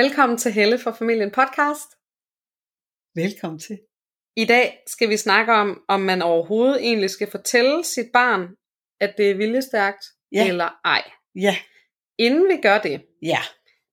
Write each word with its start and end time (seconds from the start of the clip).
Velkommen 0.00 0.38
til 0.38 0.52
Helle 0.52 0.78
for 0.78 0.90
Familien 0.92 1.30
podcast. 1.30 1.90
Velkommen 3.14 3.58
til. 3.58 3.78
I 4.36 4.44
dag 4.44 4.82
skal 4.86 5.08
vi 5.08 5.16
snakke 5.16 5.52
om, 5.52 5.82
om 5.88 6.00
man 6.00 6.22
overhovedet 6.22 6.80
egentlig 6.84 7.10
skal 7.10 7.30
fortælle 7.30 7.84
sit 7.84 8.06
barn, 8.12 8.42
at 9.00 9.14
det 9.18 9.30
er 9.30 9.34
viljestærkt, 9.34 10.04
Ja. 10.32 10.48
eller 10.48 10.68
ej. 10.84 11.02
Ja, 11.34 11.56
Inden 12.18 12.48
vi 12.48 12.56
gør 12.62 12.78
det, 12.78 13.02
ja, 13.22 13.38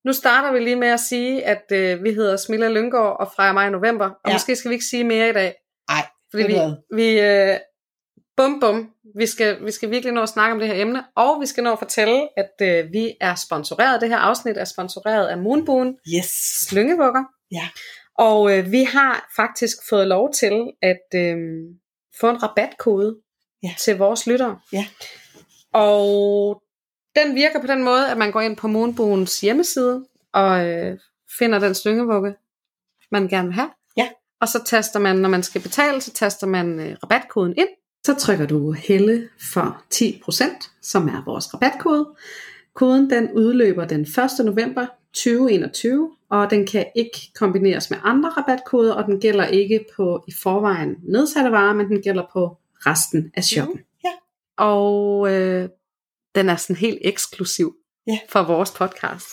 nu 0.05 0.13
starter 0.13 0.51
vi 0.53 0.59
lige 0.59 0.75
med 0.75 0.87
at 0.87 0.99
sige, 0.99 1.45
at 1.45 1.63
øh, 1.71 2.03
vi 2.03 2.13
hedder 2.13 2.37
Smilla 2.37 2.69
Lyngård 2.69 3.17
og 3.19 3.31
Freja 3.35 3.53
Maj 3.53 3.69
November, 3.69 4.05
og 4.09 4.19
Ja. 4.29 4.33
måske 4.33 4.55
skal 4.55 4.69
vi 4.69 4.73
ikke 4.73 4.85
sige 4.85 5.03
mere 5.03 5.29
i 5.29 5.33
dag, 5.33 5.55
ej, 5.89 6.05
fordi 6.31 6.43
vi, 6.43 6.53
vi 6.95 7.19
øh, 7.19 7.57
bum 8.37 8.59
bum, 8.59 8.89
vi 9.15 9.25
skal, 9.25 9.65
vi 9.65 9.71
skal 9.71 9.89
virkelig 9.91 10.13
nå 10.13 10.21
at 10.21 10.29
snakke 10.29 10.53
om 10.53 10.59
det 10.59 10.67
her 10.67 10.81
emne, 10.81 11.03
og 11.15 11.41
vi 11.41 11.45
skal 11.45 11.63
nå 11.63 11.71
at 11.71 11.79
fortælle, 11.79 12.27
at 12.37 12.51
øh, 12.61 12.91
vi 12.91 13.13
er 13.21 13.35
sponsoreret, 13.35 14.01
det 14.01 14.09
her 14.09 14.17
afsnit 14.17 14.57
er 14.57 14.65
sponsoreret 14.65 15.27
af 15.27 15.37
Moonboon, 15.37 15.95
yes. 16.17 16.25
Slyngevugger. 16.67 17.23
Ja. 17.51 17.69
Og 18.17 18.57
øh, 18.57 18.71
vi 18.71 18.83
har 18.83 19.31
faktisk 19.35 19.77
fået 19.89 20.07
lov 20.07 20.33
til 20.33 20.71
at 20.81 21.01
øh, 21.15 21.37
få 22.19 22.29
en 22.29 22.43
rabatkode 22.43 23.17
Ja. 23.63 23.75
til 23.79 23.97
vores 23.97 24.27
lyttere. 24.27 24.59
Ja. 24.73 24.85
Og 25.73 26.61
den 27.15 27.35
virker 27.35 27.61
på 27.61 27.67
den 27.67 27.83
måde, 27.83 28.11
at 28.11 28.17
man 28.17 28.31
går 28.31 28.41
ind 28.41 28.57
på 28.57 28.67
Moonboons 28.67 29.41
hjemmeside 29.41 30.05
og 30.33 30.65
øh, 30.65 30.99
finder 31.39 31.59
den 31.59 31.75
slyngevugge, 31.75 32.35
man 33.11 33.27
gerne 33.27 33.47
vil 33.47 33.55
have. 33.55 33.69
Ja. 33.97 34.09
Og 34.41 34.47
så 34.47 34.63
taster 34.65 34.99
man, 34.99 35.15
når 35.15 35.29
man 35.29 35.43
skal 35.43 35.61
betale, 35.61 36.01
så 36.01 36.11
taster 36.13 36.47
man 36.47 36.79
øh, 36.79 36.95
rabatkoden 37.03 37.53
ind. 37.57 37.67
Så 38.05 38.13
trykker 38.19 38.45
du 38.45 38.71
Helle 38.71 39.29
for 39.53 39.83
10%, 39.93 40.69
som 40.81 41.07
er 41.07 41.23
vores 41.25 41.53
rabatkode. 41.53 42.09
Koden 42.73 43.09
den 43.09 43.31
udløber 43.31 43.85
den 43.85 44.01
1. 44.01 44.45
november 44.45 44.85
2021, 45.13 46.11
og 46.29 46.49
den 46.49 46.67
kan 46.67 46.85
ikke 46.95 47.31
kombineres 47.35 47.89
med 47.89 47.97
andre 48.03 48.29
rabatkoder, 48.29 48.93
og 48.93 49.05
den 49.05 49.19
gælder 49.19 49.45
ikke 49.45 49.85
på 49.95 50.23
i 50.27 50.33
forvejen 50.43 50.95
nedsatte 51.03 51.51
varer, 51.51 51.73
men 51.73 51.87
den 51.87 52.01
gælder 52.01 52.23
på 52.33 52.57
resten 52.85 53.31
af 53.33 53.43
shoppen. 53.43 53.79
ja. 54.03 54.09
Og 54.57 55.31
øh, 55.33 55.69
den 56.35 56.49
er 56.49 56.55
sådan 56.55 56.75
helt 56.75 56.97
eksklusiv 57.01 57.75
Ja. 58.07 58.19
for 58.29 58.43
vores 58.43 58.71
podcast. 58.71 59.27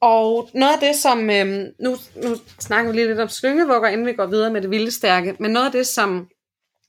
Og 0.00 0.50
noget 0.54 0.72
af 0.72 0.78
det, 0.80 0.96
som, 0.96 1.30
øh, 1.30 1.46
nu, 1.80 1.96
nu 2.22 2.36
snakker 2.60 2.90
vi 2.92 2.96
lige 2.98 3.08
lidt 3.08 3.20
om 3.20 3.28
slyngevugger, 3.28 3.88
inden 3.88 4.06
vi 4.06 4.12
går 4.12 4.26
videre 4.26 4.52
med 4.52 4.62
det 4.62 4.70
vilde 4.70 4.90
stærke, 4.90 5.36
men 5.40 5.50
noget 5.50 5.66
af 5.66 5.72
det, 5.72 5.86
som, 5.86 6.28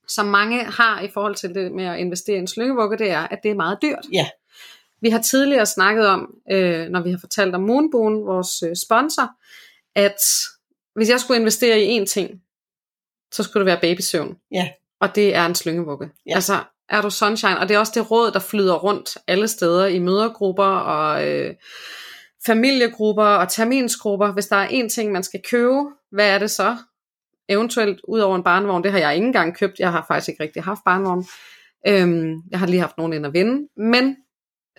som 0.08 0.25
mange 0.25 0.63
har 0.63 1.02
i 1.02 1.09
forhold 1.13 1.36
til 1.36 1.55
det 1.55 1.72
med 1.72 1.86
at 1.86 2.00
investere 2.00 2.36
i 2.36 2.39
en 2.39 2.47
slyngevugge, 2.47 2.97
det 2.97 3.11
er, 3.11 3.27
at 3.27 3.39
det 3.44 3.52
er 3.52 3.55
meget 3.55 3.77
dyrt. 3.81 4.05
Ja. 4.14 4.30
Vi 5.02 5.09
har 5.09 5.22
tidligere 5.22 5.66
snakket 5.66 6.08
om, 6.08 6.33
øh, 6.52 6.89
når 6.89 7.02
vi 7.02 7.11
har 7.11 7.17
fortalt 7.19 7.55
om 7.55 7.61
Moonboon, 7.61 8.25
vores 8.25 8.64
øh, 8.64 8.75
sponsor, 8.75 9.30
at 9.95 10.19
hvis 10.95 11.09
jeg 11.09 11.19
skulle 11.19 11.39
investere 11.39 11.80
i 11.80 11.99
én 11.99 12.05
ting, 12.05 12.41
så 13.31 13.44
skulle 13.44 13.61
det 13.61 13.66
være 13.66 13.81
babysøvn. 13.81 14.38
Ja. 14.52 14.69
Og 15.02 15.16
det 15.16 15.36
er 15.36 15.45
en 15.45 15.55
slyngevugge. 15.55 16.09
Ja. 16.25 16.36
Altså, 16.36 16.64
er 16.89 17.02
du 17.02 17.09
sunshine? 17.09 17.59
Og 17.59 17.69
det 17.69 17.75
er 17.75 17.80
også 17.80 17.92
det 17.95 18.11
råd, 18.11 18.31
der 18.31 18.39
flyder 18.39 18.75
rundt 18.75 19.17
alle 19.27 19.47
steder 19.47 19.86
i 19.86 19.99
mødergrupper 19.99 20.64
og 20.64 21.27
øh, 21.27 21.55
familiegrupper 22.45 23.23
og 23.23 23.49
terminsgrupper. 23.49 24.31
Hvis 24.31 24.45
der 24.45 24.55
er 24.55 24.67
én 24.67 24.89
ting, 24.89 25.11
man 25.11 25.23
skal 25.23 25.42
købe, 25.49 25.83
hvad 26.11 26.30
er 26.30 26.39
det 26.39 26.52
så? 26.52 26.77
Eventuelt 27.50 28.02
ud 28.08 28.20
over 28.20 28.36
en 28.36 28.44
barnevogn, 28.44 28.84
det 28.84 28.92
har 28.92 29.00
jeg 29.00 29.16
ikke 29.16 29.28
engang 29.28 29.58
købt. 29.58 29.80
Jeg 29.80 29.92
har 29.92 30.06
faktisk 30.08 30.30
ikke 30.30 30.44
rigtig 30.44 30.64
haft 30.64 30.80
barnevogn. 30.86 31.26
Øhm, 31.88 32.34
jeg 32.52 32.59
har 32.59 32.67
lige 32.67 32.80
haft 32.80 32.98
nogen 32.98 33.14
ind 33.14 33.26
at 33.26 33.34
vinde. 33.34 33.67
Men 33.78 34.16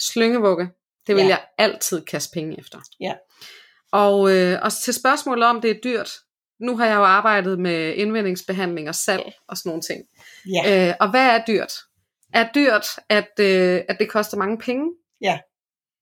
slyngevugge, 0.01 0.71
det 1.07 1.15
vil 1.17 1.23
Ja. 1.23 1.29
jeg 1.29 1.41
altid 1.59 2.05
kaste 2.05 2.35
penge 2.35 2.59
efter. 2.59 2.79
Ja. 3.01 3.15
Og, 3.93 4.37
øh, 4.37 4.59
og 4.63 4.73
til 4.73 4.95
spørgsmålet 4.95 5.45
om 5.45 5.61
det 5.61 5.71
er 5.71 5.81
dyrt. 5.85 6.11
Nu 6.61 6.77
har 6.77 6.87
jeg 6.87 6.97
jo 6.97 7.05
arbejdet 7.05 7.59
med 7.59 7.95
indvendingsbehandling 7.95 8.89
og 8.89 8.95
salg 8.95 9.33
og 9.49 9.57
sådan 9.57 9.71
nogle 9.71 9.83
ting. 9.83 10.05
Ja, 10.55 10.89
Øh, 10.89 10.95
og 11.01 11.11
hvad 11.11 11.27
er 11.27 11.45
dyrt? 11.47 11.73
Er 12.35 12.49
dyrt, 12.55 12.87
at, 13.09 13.29
øh, 13.41 13.81
at 13.89 13.97
det 14.01 14.09
koster 14.11 14.37
mange 14.37 14.59
penge? 14.59 14.93
Ja. 15.21 15.39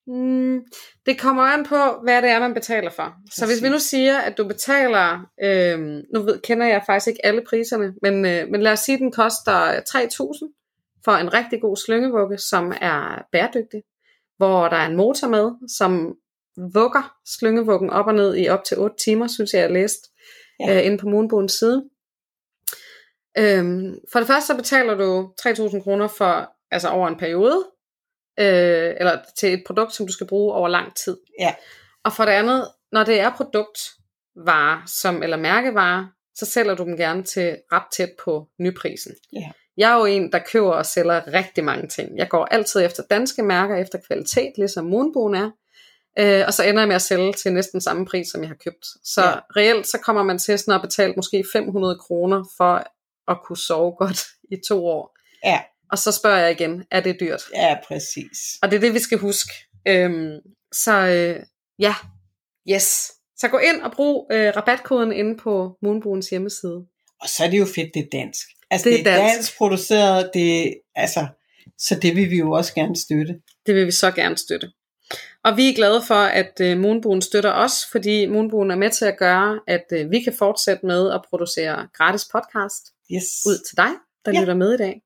Mm, 0.06 0.60
det 1.06 1.18
kommer 1.20 1.42
an 1.42 1.64
på, 1.64 1.76
hvad 2.02 2.22
det 2.22 2.30
er, 2.30 2.40
man 2.40 2.54
betaler 2.54 2.90
for. 2.90 3.14
Så 3.32 3.46
hvis 3.46 3.62
vi 3.62 3.68
nu 3.68 3.78
siger, 3.78 4.18
at 4.18 4.38
du 4.38 4.48
betaler, 4.48 5.26
øh, 5.42 5.78
nu 6.14 6.22
ved, 6.22 6.40
kender 6.40 6.66
jeg 6.66 6.82
faktisk 6.86 7.06
ikke 7.08 7.26
alle 7.26 7.42
priserne, 7.48 7.94
men, 8.02 8.24
øh, 8.26 8.48
men 8.48 8.62
lad 8.62 8.72
os 8.72 8.80
sige, 8.80 8.94
at 8.94 9.00
den 9.00 9.12
koster 9.12 9.80
3.000 9.88 11.02
for 11.04 11.12
en 11.12 11.34
rigtig 11.34 11.60
god 11.60 11.76
slyngevugge, 11.76 12.38
som 12.38 12.72
er 12.80 13.22
bæredygtig, 13.32 13.82
hvor 14.36 14.68
der 14.68 14.76
er 14.76 14.86
en 14.86 14.96
motor 14.96 15.28
med, 15.28 15.50
som 15.78 16.14
vugger 16.74 17.14
slyngevuggen 17.38 17.90
op 17.90 18.06
og 18.06 18.14
ned 18.14 18.36
i 18.36 18.48
op 18.48 18.64
til 18.64 18.78
8 18.78 18.96
timer, 18.96 19.26
synes 19.26 19.52
jeg, 19.52 19.60
jeg 19.62 19.70
læst 19.72 19.98
Ja. 20.60 20.78
øh, 20.78 20.86
inde 20.86 20.98
på 20.98 21.08
Moonboons 21.08 21.52
side. 21.52 21.84
Øhm, 23.38 23.94
for 24.12 24.18
det 24.18 24.26
første 24.26 24.46
så 24.46 24.56
betaler 24.56 24.94
du 24.94 25.32
3.000 25.40 25.82
kroner 25.82 26.08
for, 26.08 26.50
altså 26.70 26.88
over 26.88 27.08
en 27.08 27.16
periode, 27.16 27.64
øh, 28.40 28.94
eller 29.00 29.18
til 29.38 29.52
et 29.52 29.62
produkt, 29.66 29.94
som 29.94 30.06
du 30.06 30.12
skal 30.12 30.26
bruge 30.26 30.54
over 30.54 30.68
lang 30.68 30.94
tid. 30.96 31.16
Ja. 31.40 31.54
Og 32.04 32.12
for 32.12 32.24
det 32.24 32.32
andet, 32.32 32.68
når 32.92 33.04
det 33.04 33.20
er 33.20 33.30
produktvarer, 33.36 34.82
som, 34.86 35.22
eller 35.22 35.36
mærkevarer, 35.36 36.06
så 36.34 36.46
sælger 36.46 36.74
du 36.74 36.84
dem 36.84 36.96
gerne 36.96 37.22
til 37.22 37.58
ret 37.72 37.82
tæt 37.92 38.10
på 38.24 38.46
nyprisen. 38.58 39.12
Ja. 39.32 39.50
Jeg 39.76 39.92
er 39.92 39.96
jo 39.98 40.04
en, 40.04 40.32
der 40.32 40.38
køber 40.38 40.70
og 40.72 40.86
sælger 40.86 41.32
rigtig 41.32 41.64
mange 41.64 41.88
ting. 41.88 42.18
Jeg 42.18 42.28
går 42.28 42.44
altid 42.44 42.84
efter 42.84 43.02
danske 43.10 43.42
mærker, 43.42 43.76
efter 43.76 43.98
kvalitet, 44.06 44.52
ligesom 44.56 44.84
Moonboon 44.84 45.34
er. 45.34 45.50
Øh, 46.18 46.44
og 46.46 46.54
så 46.54 46.62
ender 46.64 46.80
jeg 46.80 46.88
med 46.88 46.94
at 46.96 47.02
sælge 47.02 47.32
til 47.32 47.52
næsten 47.52 47.80
samme 47.80 48.06
pris, 48.06 48.28
som 48.28 48.40
jeg 48.40 48.48
har 48.48 48.56
købt. 48.64 48.86
Så 49.04 49.22
Ja. 49.24 49.32
reelt 49.56 49.86
så 49.86 49.98
kommer 49.98 50.22
man 50.22 50.38
til 50.38 50.58
sådan 50.58 50.74
at 50.74 50.80
betale 50.82 51.12
måske 51.16 51.44
500 51.52 51.98
kroner 51.98 52.44
for 52.56 52.86
at 53.30 53.38
kunne 53.44 53.56
sove 53.58 53.92
godt 53.96 54.26
i 54.50 54.56
to 54.68 54.86
år. 54.86 55.16
Ja. 55.44 55.60
Og 55.90 55.98
så 55.98 56.12
spørger 56.12 56.38
jeg 56.38 56.50
igen, 56.50 56.84
er 56.90 57.00
det 57.00 57.16
dyrt? 57.20 57.42
ja, 57.54 57.76
præcis. 57.88 58.38
Og 58.62 58.70
det 58.70 58.76
er 58.76 58.80
det, 58.80 58.94
vi 58.94 58.98
skal 58.98 59.18
huske. 59.18 59.52
Øhm, 59.88 60.32
så 60.72 60.92
øh, 61.06 61.40
ja, 61.78 61.94
yes. 62.70 63.12
Så 63.38 63.48
gå 63.48 63.58
ind 63.58 63.82
og 63.82 63.92
brug 63.92 64.28
øh, 64.32 64.52
rabatkoden 64.56 65.12
inde 65.12 65.36
på 65.36 65.76
Moonboons 65.82 66.30
hjemmeside. 66.30 66.86
Og 67.22 67.28
så 67.28 67.44
er 67.44 67.50
det 67.50 67.58
jo 67.58 67.64
fedt, 67.64 67.94
det 67.94 68.00
er 68.02 68.08
dansk. 68.12 68.46
Altså, 68.70 68.88
Det 68.88 68.98
det 68.98 69.06
er 69.06 69.12
er, 69.12 69.16
dansk. 69.18 69.34
dansk. 69.36 69.56
produceret, 69.58 70.30
det, 70.34 70.74
altså, 70.94 71.26
så 71.78 71.94
det 72.02 72.16
vil 72.16 72.30
vi 72.30 72.36
jo 72.38 72.52
også 72.52 72.74
gerne 72.74 72.96
støtte. 72.96 73.34
Det 73.66 73.74
vil 73.74 73.86
vi 73.86 73.90
så 73.92 74.10
gerne 74.10 74.38
støtte. 74.38 74.70
Og 75.44 75.56
vi 75.56 75.68
er 75.70 75.74
glade 75.74 76.02
for, 76.06 76.14
at 76.14 76.52
øh, 76.60 76.78
Moonboon 76.78 77.22
støtter 77.22 77.52
os, 77.52 77.72
fordi 77.92 78.26
Moonboon 78.26 78.70
er 78.70 78.76
med 78.76 78.90
til 78.90 79.04
at 79.04 79.18
gøre, 79.18 79.60
at 79.68 79.84
øh, 79.92 80.10
vi 80.10 80.22
kan 80.22 80.34
fortsætte 80.38 80.86
med 80.86 81.10
at 81.12 81.20
producere 81.30 81.88
gratis 81.94 82.24
podcast 82.32 82.82
Yes. 83.14 83.24
ud 83.46 83.58
til 83.68 83.76
dig, 83.76 83.90
der 84.24 84.32
Ja. 84.34 84.40
lytter 84.40 84.54
med 84.54 84.74
i 84.74 84.76
dag. 84.76 85.00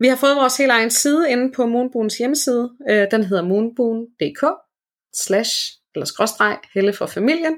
Vi 0.00 0.08
har 0.08 0.16
fået 0.16 0.36
vores 0.36 0.56
helt 0.56 0.70
egen 0.70 0.90
side 0.90 1.30
inde 1.30 1.52
på 1.52 1.66
Moonboons 1.66 2.18
hjemmeside. 2.18 2.70
Øh, 2.90 3.06
den 3.10 3.24
hedder 3.24 3.42
moonboon.dk 3.42 4.44
slash 5.14 5.52
eller 5.94 6.06
skråstreg 6.06 6.58
helle 6.74 6.92
for 6.92 7.06
familien. 7.06 7.54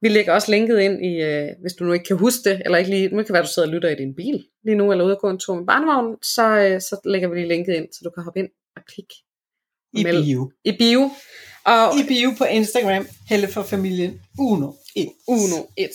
Vi 0.00 0.08
lægger 0.08 0.32
også 0.32 0.50
linket 0.50 0.80
ind 0.80 1.04
i, 1.06 1.14
øh, 1.22 1.48
hvis 1.60 1.72
du 1.72 1.84
nu 1.84 1.92
ikke 1.92 2.04
kan 2.04 2.16
huske 2.16 2.50
det, 2.50 2.62
eller 2.64 2.78
ikke 2.78 2.90
lige, 2.90 3.08
nu 3.08 3.22
kan 3.22 3.32
være, 3.32 3.42
du 3.42 3.48
sidder 3.48 3.68
og 3.68 3.74
lytter 3.74 3.88
i 3.88 3.94
din 3.94 4.14
bil 4.14 4.44
lige 4.64 4.76
nu, 4.76 4.92
eller 4.92 5.04
ude 5.04 5.14
og 5.16 5.20
gå 5.20 5.30
en 5.30 5.38
tur 5.38 5.54
med 5.54 5.66
barnevognen, 5.66 6.16
så, 6.22 6.42
øh, 6.58 6.80
så 6.80 7.00
lægger 7.04 7.28
vi 7.28 7.34
lige 7.36 7.48
linket 7.48 7.74
ind, 7.74 7.86
så 7.92 8.00
du 8.04 8.10
kan 8.10 8.24
hoppe 8.24 8.40
ind 8.40 8.48
og 8.76 8.82
klikke 8.92 9.14
I 9.92 10.02
meld- 10.04 10.24
bio. 10.24 10.50
i 10.64 10.72
bio. 10.78 11.10
Og 11.64 11.98
I 12.00 12.02
bio 12.08 12.30
på 12.38 12.44
Instagram, 12.44 13.06
Helle 13.28 13.48
for 13.48 13.62
familien, 13.62 14.20
Uno 14.38 14.72
1. 14.96 15.08
Uno 15.28 15.58
1. 15.76 15.88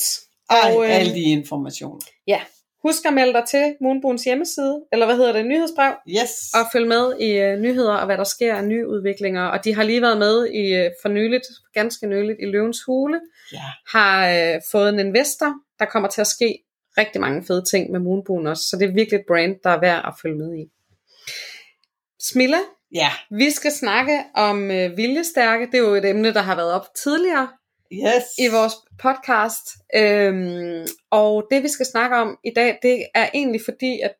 Ej, 0.49 0.57
Og, 0.75 0.83
øh, 0.85 0.95
alle 0.99 1.13
de 1.13 1.21
informationer. 1.23 1.99
Ja, 2.27 2.41
husk 2.85 3.05
at 3.05 3.13
melde 3.13 3.33
dig 3.33 3.43
til 3.49 3.75
Moonboons 3.81 4.23
hjemmeside, 4.23 4.81
eller 4.91 5.05
hvad 5.05 5.15
hedder 5.15 5.31
det, 5.33 5.45
nyhedsbrev, 5.45 5.93
Yes. 6.09 6.31
og 6.53 6.59
følg 6.73 6.87
med 6.87 7.17
i 7.19 7.29
øh, 7.31 7.59
nyheder 7.59 7.93
og 7.93 8.05
hvad 8.05 8.17
der 8.17 8.23
sker 8.23 8.55
af 8.55 8.63
nye 8.63 8.87
udviklinger. 8.87 9.43
Og 9.45 9.63
de 9.65 9.75
har 9.75 9.83
lige 9.83 10.01
været 10.01 10.17
med 10.17 10.47
i 10.47 10.73
øh, 10.75 10.91
for 11.01 11.09
nyligt, 11.09 11.45
ganske 11.73 12.07
nyligt, 12.07 12.37
i 12.41 12.45
Løvens 12.45 12.83
Hule, 12.87 13.19
Ja. 13.53 13.61
har 13.97 14.29
øh, 14.29 14.61
fået 14.71 14.89
en 14.89 14.99
investor. 14.99 15.53
Der 15.79 15.85
kommer 15.85 16.09
til 16.09 16.21
at 16.21 16.27
ske 16.27 16.59
rigtig 16.97 17.21
mange 17.21 17.43
fede 17.47 17.63
ting 17.71 17.91
med 17.91 17.99
Moonboon 17.99 18.47
også, 18.47 18.63
så 18.69 18.77
det 18.77 18.89
er 18.89 18.93
virkelig 18.93 19.17
et 19.19 19.25
brand, 19.27 19.55
der 19.63 19.69
er 19.69 19.79
værd 19.79 20.03
at 20.07 20.13
følge 20.21 20.37
med 20.37 20.53
i. 20.59 20.63
Smilla, 22.19 22.57
Ja. 22.95 23.09
vi 23.31 23.51
skal 23.51 23.71
snakke 23.71 24.23
om 24.35 24.71
øh, 24.71 24.97
viljestærke. 24.97 25.65
Det 25.65 25.73
er 25.75 25.77
jo 25.89 25.93
et 25.95 26.05
emne, 26.05 26.33
der 26.33 26.41
har 26.41 26.55
været 26.55 26.71
op 26.71 26.85
tidligere 27.03 27.47
Yes. 27.93 28.23
i 28.39 28.47
vores 28.47 28.73
podcast. 29.01 29.65
Øhm, 29.95 30.87
og 31.11 31.47
det 31.51 31.63
vi 31.63 31.67
skal 31.67 31.85
snakke 31.85 32.15
om 32.15 32.37
i 32.43 32.51
dag, 32.55 32.79
det 32.81 33.05
er 33.15 33.29
egentlig 33.33 33.61
fordi, 33.65 33.99
at 33.99 34.13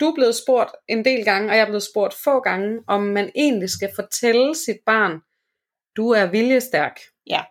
du 0.00 0.06
er 0.06 0.14
blevet 0.14 0.34
spurgt 0.34 0.70
en 0.88 1.04
del 1.04 1.24
gange, 1.24 1.50
og 1.50 1.56
jeg 1.56 1.62
er 1.62 1.66
blevet 1.66 1.82
spurgt 1.82 2.14
få 2.14 2.40
gange, 2.40 2.80
om 2.86 3.02
man 3.02 3.30
egentlig 3.34 3.70
skal 3.70 3.90
fortælle 3.94 4.54
sit 4.54 4.76
barn, 4.86 5.20
du 5.96 6.10
er 6.10 6.26
viljestærk. 6.26 7.00
Ja. 7.26 7.42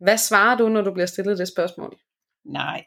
Hvad 0.00 0.18
svarer 0.18 0.56
du, 0.56 0.68
når 0.68 0.82
du 0.82 0.92
bliver 0.92 1.06
stillet 1.06 1.38
det 1.38 1.48
spørgsmål? 1.48 1.98
Nej. 2.44 2.84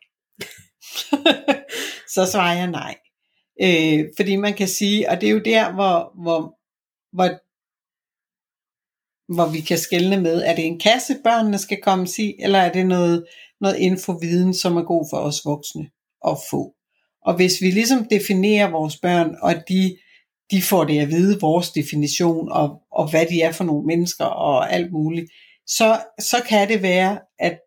så 2.15 2.25
svarer 2.25 2.57
jeg 2.57 2.67
nej. 2.67 2.95
Øh, 3.61 4.05
fordi 4.17 4.35
man 4.35 4.53
kan 4.53 4.67
sige, 4.67 5.09
og 5.09 5.21
det 5.21 5.29
er 5.29 5.33
jo 5.33 5.39
der, 5.39 5.73
hvor, 5.73 6.21
hvor, 6.23 6.57
hvor 7.15 7.39
hvor 9.33 9.49
vi 9.49 9.61
kan 9.61 9.77
skelne 9.77 10.21
med, 10.21 10.43
er 10.45 10.55
det 10.55 10.65
en 10.65 10.79
kasse, 10.79 11.15
børnene 11.23 11.57
skal 11.57 11.81
komme 11.81 12.07
i, 12.17 12.35
eller 12.39 12.59
er 12.59 12.71
det 12.71 12.85
noget, 12.87 13.25
noget 13.61 13.77
infoviden, 13.77 14.53
som 14.53 14.77
er 14.77 14.83
god 14.83 15.07
for 15.11 15.17
os 15.17 15.41
voksne 15.45 15.89
at 16.27 16.37
få. 16.49 16.73
Og 17.25 17.35
hvis 17.35 17.61
vi 17.61 17.71
ligesom 17.71 18.07
definerer 18.11 18.71
vores 18.71 18.97
børn, 18.97 19.35
og 19.41 19.53
de, 19.69 19.97
de 20.51 20.61
får 20.61 20.83
det 20.83 20.99
at 20.99 21.09
vide, 21.09 21.39
vores 21.41 21.71
definition, 21.71 22.51
og, 22.51 22.81
og 22.91 23.09
hvad 23.09 23.25
de 23.25 23.41
er 23.41 23.51
for 23.51 23.63
nogle 23.63 23.85
mennesker, 23.85 24.25
og 24.25 24.73
alt 24.73 24.91
muligt, 24.91 25.31
så, 25.67 25.99
så 26.19 26.43
kan 26.49 26.69
det 26.69 26.81
være, 26.81 27.19
at 27.39 27.59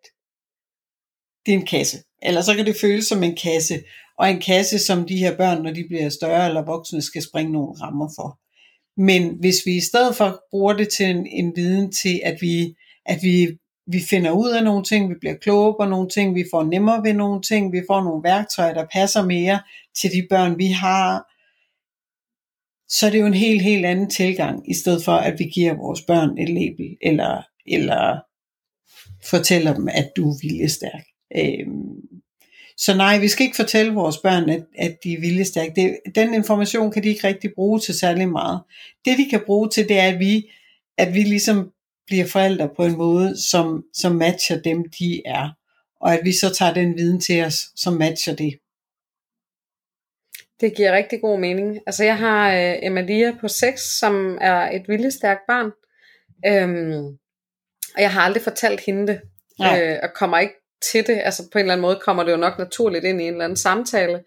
det 1.46 1.54
er 1.54 1.58
en 1.58 1.66
kasse. 1.66 1.98
Eller 2.22 2.40
så 2.40 2.54
kan 2.54 2.66
det 2.66 2.76
føles 2.80 3.06
som 3.06 3.22
en 3.22 3.36
kasse. 3.36 3.82
Og 4.18 4.30
en 4.30 4.40
kasse, 4.40 4.78
som 4.78 5.06
de 5.06 5.16
her 5.16 5.36
børn, 5.36 5.62
når 5.62 5.72
de 5.72 5.84
bliver 5.88 6.08
større 6.08 6.48
eller 6.48 6.64
voksne, 6.64 7.02
skal 7.02 7.22
springe 7.22 7.52
nogle 7.52 7.80
rammer 7.80 8.08
for. 8.16 8.38
Men 8.96 9.36
hvis 9.40 9.56
vi 9.66 9.76
i 9.76 9.80
stedet 9.80 10.16
for 10.16 10.42
bruger 10.50 10.72
det 10.72 10.88
til 10.88 11.06
en, 11.06 11.26
en 11.26 11.52
viden 11.56 11.92
til, 11.92 12.20
at 12.24 12.38
vi, 12.40 12.74
at 13.06 13.18
vi, 13.22 13.58
vi 13.86 14.00
finder 14.10 14.30
ud 14.30 14.50
af 14.50 14.64
nogle 14.64 14.84
ting, 14.84 15.10
vi 15.10 15.14
bliver 15.20 15.36
kloge 15.36 15.74
på 15.80 15.86
nogle 15.86 16.08
ting, 16.08 16.34
vi 16.34 16.44
får 16.52 16.62
nemmere 16.62 17.02
ved 17.02 17.12
nogle 17.12 17.42
ting, 17.42 17.72
vi 17.72 17.82
får 17.90 18.04
nogle 18.04 18.24
værktøjer, 18.24 18.74
der 18.74 18.86
passer 18.92 19.24
mere 19.24 19.60
til 20.00 20.10
de 20.10 20.26
børn, 20.30 20.58
vi 20.58 20.66
har, 20.66 21.34
så 22.88 23.06
er 23.06 23.10
det 23.10 23.20
jo 23.20 23.26
en 23.26 23.34
helt, 23.34 23.62
helt 23.62 23.86
anden 23.86 24.10
tilgang, 24.10 24.70
i 24.70 24.74
stedet 24.74 25.04
for 25.04 25.12
at 25.12 25.38
vi 25.38 25.44
giver 25.44 25.74
vores 25.74 26.02
børn 26.02 26.38
et 26.38 26.48
label, 26.48 26.96
eller, 27.02 27.42
eller 27.66 28.20
fortæller 29.30 29.74
dem, 29.74 29.88
at 29.88 30.12
du 30.16 30.30
er 30.30 30.38
viljestærk. 30.42 31.04
Øhm, 31.36 32.03
så 32.76 32.94
nej, 32.96 33.18
vi 33.18 33.28
skal 33.28 33.44
ikke 33.44 33.56
fortælle 33.56 33.94
vores 33.94 34.18
børn, 34.18 34.50
at, 34.50 34.64
at 34.78 34.96
de 35.04 35.12
er 35.12 35.20
viljestærke. 35.20 35.72
Det, 35.76 36.14
den 36.14 36.34
information 36.34 36.92
kan 36.92 37.02
de 37.02 37.08
ikke 37.08 37.26
rigtig 37.26 37.52
bruge 37.54 37.80
til 37.80 37.98
særlig 37.98 38.28
meget. 38.28 38.60
Det 39.04 39.18
de 39.18 39.30
kan 39.30 39.42
bruge 39.46 39.68
til, 39.68 39.88
det 39.88 39.98
er, 39.98 40.08
at 40.08 40.18
vi, 40.18 40.50
at 40.98 41.14
vi 41.14 41.22
ligesom 41.22 41.72
bliver 42.06 42.26
forældre 42.26 42.68
på 42.76 42.84
en 42.84 42.96
måde, 42.96 43.42
som, 43.42 43.84
som 43.92 44.12
matcher 44.12 44.60
dem, 44.60 44.84
de 44.98 45.22
er. 45.26 45.50
Og 46.00 46.14
at 46.14 46.20
vi 46.24 46.32
så 46.32 46.54
tager 46.54 46.74
den 46.74 46.96
viden 46.96 47.20
til 47.20 47.44
os, 47.44 47.68
som 47.76 47.92
matcher 47.92 48.34
det. 48.34 48.58
Det 50.60 50.76
giver 50.76 50.92
rigtig 50.92 51.20
god 51.20 51.38
mening. 51.38 51.80
Altså 51.86 52.04
jeg 52.04 52.18
har 52.18 52.54
øh, 52.54 52.74
Emalia 52.82 53.36
på 53.40 53.48
6, 53.48 53.98
som 53.98 54.38
er 54.40 54.70
et 54.70 54.88
viljestærkt 54.88 55.40
barn. 55.48 55.70
Øhm, 56.46 57.18
og 57.94 58.02
jeg 58.02 58.12
har 58.12 58.20
aldrig 58.20 58.42
fortalt 58.42 58.80
hende 58.80 59.06
det. 59.06 59.20
Øh, 59.60 59.98
og 60.02 60.08
kommer 60.14 60.38
ikke 60.38 60.54
til 60.82 61.06
det. 61.06 61.20
Altså 61.24 61.42
på 61.52 61.58
en 61.58 61.60
eller 61.60 61.72
anden 61.72 61.82
måde 61.82 62.00
kommer 62.04 62.24
det 62.24 62.32
jo 62.32 62.36
nok 62.36 62.58
naturligt 62.58 63.04
ind 63.04 63.20
i 63.20 63.24
en 63.24 63.32
eller 63.32 63.44
anden 63.44 63.56
samtale. 63.56 64.24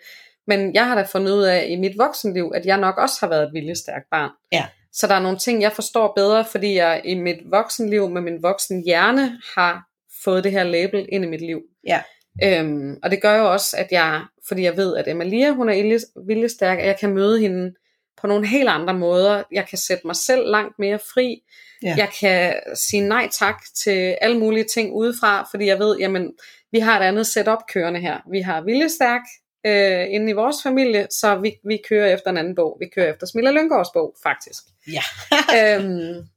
Men 0.47 0.73
jeg 0.73 0.87
har 0.87 0.95
da 0.95 1.01
fundet 1.01 1.31
ud 1.31 1.43
af 1.43 1.65
i 1.69 1.75
mit 1.75 1.97
voksenliv, 1.97 2.51
at 2.55 2.65
jeg 2.65 2.77
nok 2.77 2.97
også 2.97 3.17
har 3.19 3.27
været 3.27 3.43
et 3.43 3.53
viljestærkt 3.53 4.05
barn. 4.11 4.31
Ja. 4.51 4.65
Så 4.93 5.07
der 5.07 5.15
er 5.15 5.19
nogle 5.19 5.37
ting, 5.37 5.61
jeg 5.61 5.71
forstår 5.71 6.13
bedre, 6.15 6.45
fordi 6.45 6.75
jeg 6.75 7.01
i 7.05 7.15
mit 7.15 7.39
voksenliv 7.51 8.09
med 8.09 8.21
min 8.21 8.43
voksen 8.43 8.83
hjerne 8.85 9.41
har 9.55 9.87
fået 10.23 10.43
det 10.43 10.51
her 10.51 10.63
label 10.63 11.05
ind 11.11 11.23
i 11.25 11.27
mit 11.27 11.41
liv. 11.41 11.61
Ja. 11.87 12.01
Øhm, 12.43 12.97
og 13.03 13.11
det 13.11 13.21
gør 13.21 13.37
jo 13.37 13.51
også, 13.51 13.77
at 13.77 13.87
jeg, 13.91 14.21
fordi 14.47 14.63
jeg 14.63 14.77
ved, 14.77 14.97
at 14.97 15.07
Emalia, 15.07 15.51
hun 15.51 15.69
er 15.69 16.05
viljestærk, 16.27 16.79
at 16.79 16.87
jeg 16.87 16.99
kan 16.99 17.13
møde 17.13 17.39
hende 17.39 17.73
på 18.21 18.27
nogle 18.27 18.47
helt 18.47 18.69
andre 18.69 18.93
måder. 18.93 19.43
Jeg 19.51 19.67
kan 19.67 19.77
sætte 19.77 20.07
mig 20.07 20.15
selv 20.15 20.45
langt 20.45 20.79
mere 20.79 20.99
fri. 20.99 21.43
Ja. 21.83 21.95
Jeg 21.97 22.09
kan 22.19 22.53
sige 22.75 23.07
nej 23.07 23.29
tak 23.31 23.63
til 23.75 24.17
alle 24.21 24.39
mulige 24.39 24.63
ting 24.63 24.93
udefra, 24.93 25.47
fordi 25.51 25.65
jeg 25.65 25.79
ved, 25.79 25.97
jamen, 25.97 26.33
vi 26.71 26.79
har 26.79 26.99
et 26.99 27.03
andet 27.03 27.27
setup 27.27 27.59
kørende 27.73 27.99
her. 27.99 28.17
Vi 28.31 28.41
har 28.41 28.61
viljestærk 28.61 29.21
øh, 29.65 30.05
inde 30.09 30.29
i 30.29 30.33
vores 30.33 30.55
familie, 30.63 31.07
så 31.11 31.35
vi, 31.35 31.55
vi 31.63 31.81
kører 31.89 32.13
efter 32.13 32.29
en 32.29 32.37
anden 32.37 32.55
bog. 32.55 32.77
Vi 32.79 32.85
kører 32.95 33.13
efter 33.13 33.27
Smilla 33.27 33.51
Lyngårds 33.51 33.89
bog, 33.93 34.15
faktisk. 34.23 34.63
Ja. 34.87 35.03
øhm, 35.57 36.27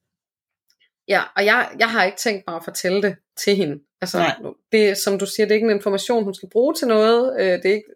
ja, 1.09 1.23
og 1.37 1.45
jeg, 1.45 1.69
jeg 1.79 1.91
har 1.91 2.05
ikke 2.05 2.19
tænkt 2.19 2.45
mig 2.47 2.57
at 2.57 2.65
fortælle 2.65 3.03
det 3.03 3.17
til 3.37 3.57
hende. 3.57 3.79
Altså, 4.01 4.19
Nej. 4.19 4.37
det, 4.73 4.99
som 4.99 5.19
du 5.19 5.27
siger, 5.27 5.47
det 5.47 5.51
er 5.51 5.55
ikke 5.55 5.71
en 5.71 5.77
information, 5.77 6.25
hun 6.25 6.35
skal 6.35 6.49
bruge 6.49 6.75
til 6.75 6.89
noget. 6.89 7.41
Øh, 7.41 7.63
det 7.63 7.67
er 7.67 7.75
ikke, 7.75 7.93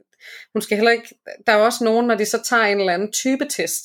hun 0.53 0.63
skal 0.63 0.77
heller 0.77 0.93
ikke, 0.93 1.09
der 1.47 1.53
er 1.53 1.57
også 1.57 1.85
nogen, 1.85 2.07
når 2.07 2.15
de 2.15 2.25
så 2.25 2.43
tager 2.43 2.63
en 2.63 2.81
eller 2.81 2.95
anden 2.95 3.13
type 3.13 3.47
test, 3.51 3.85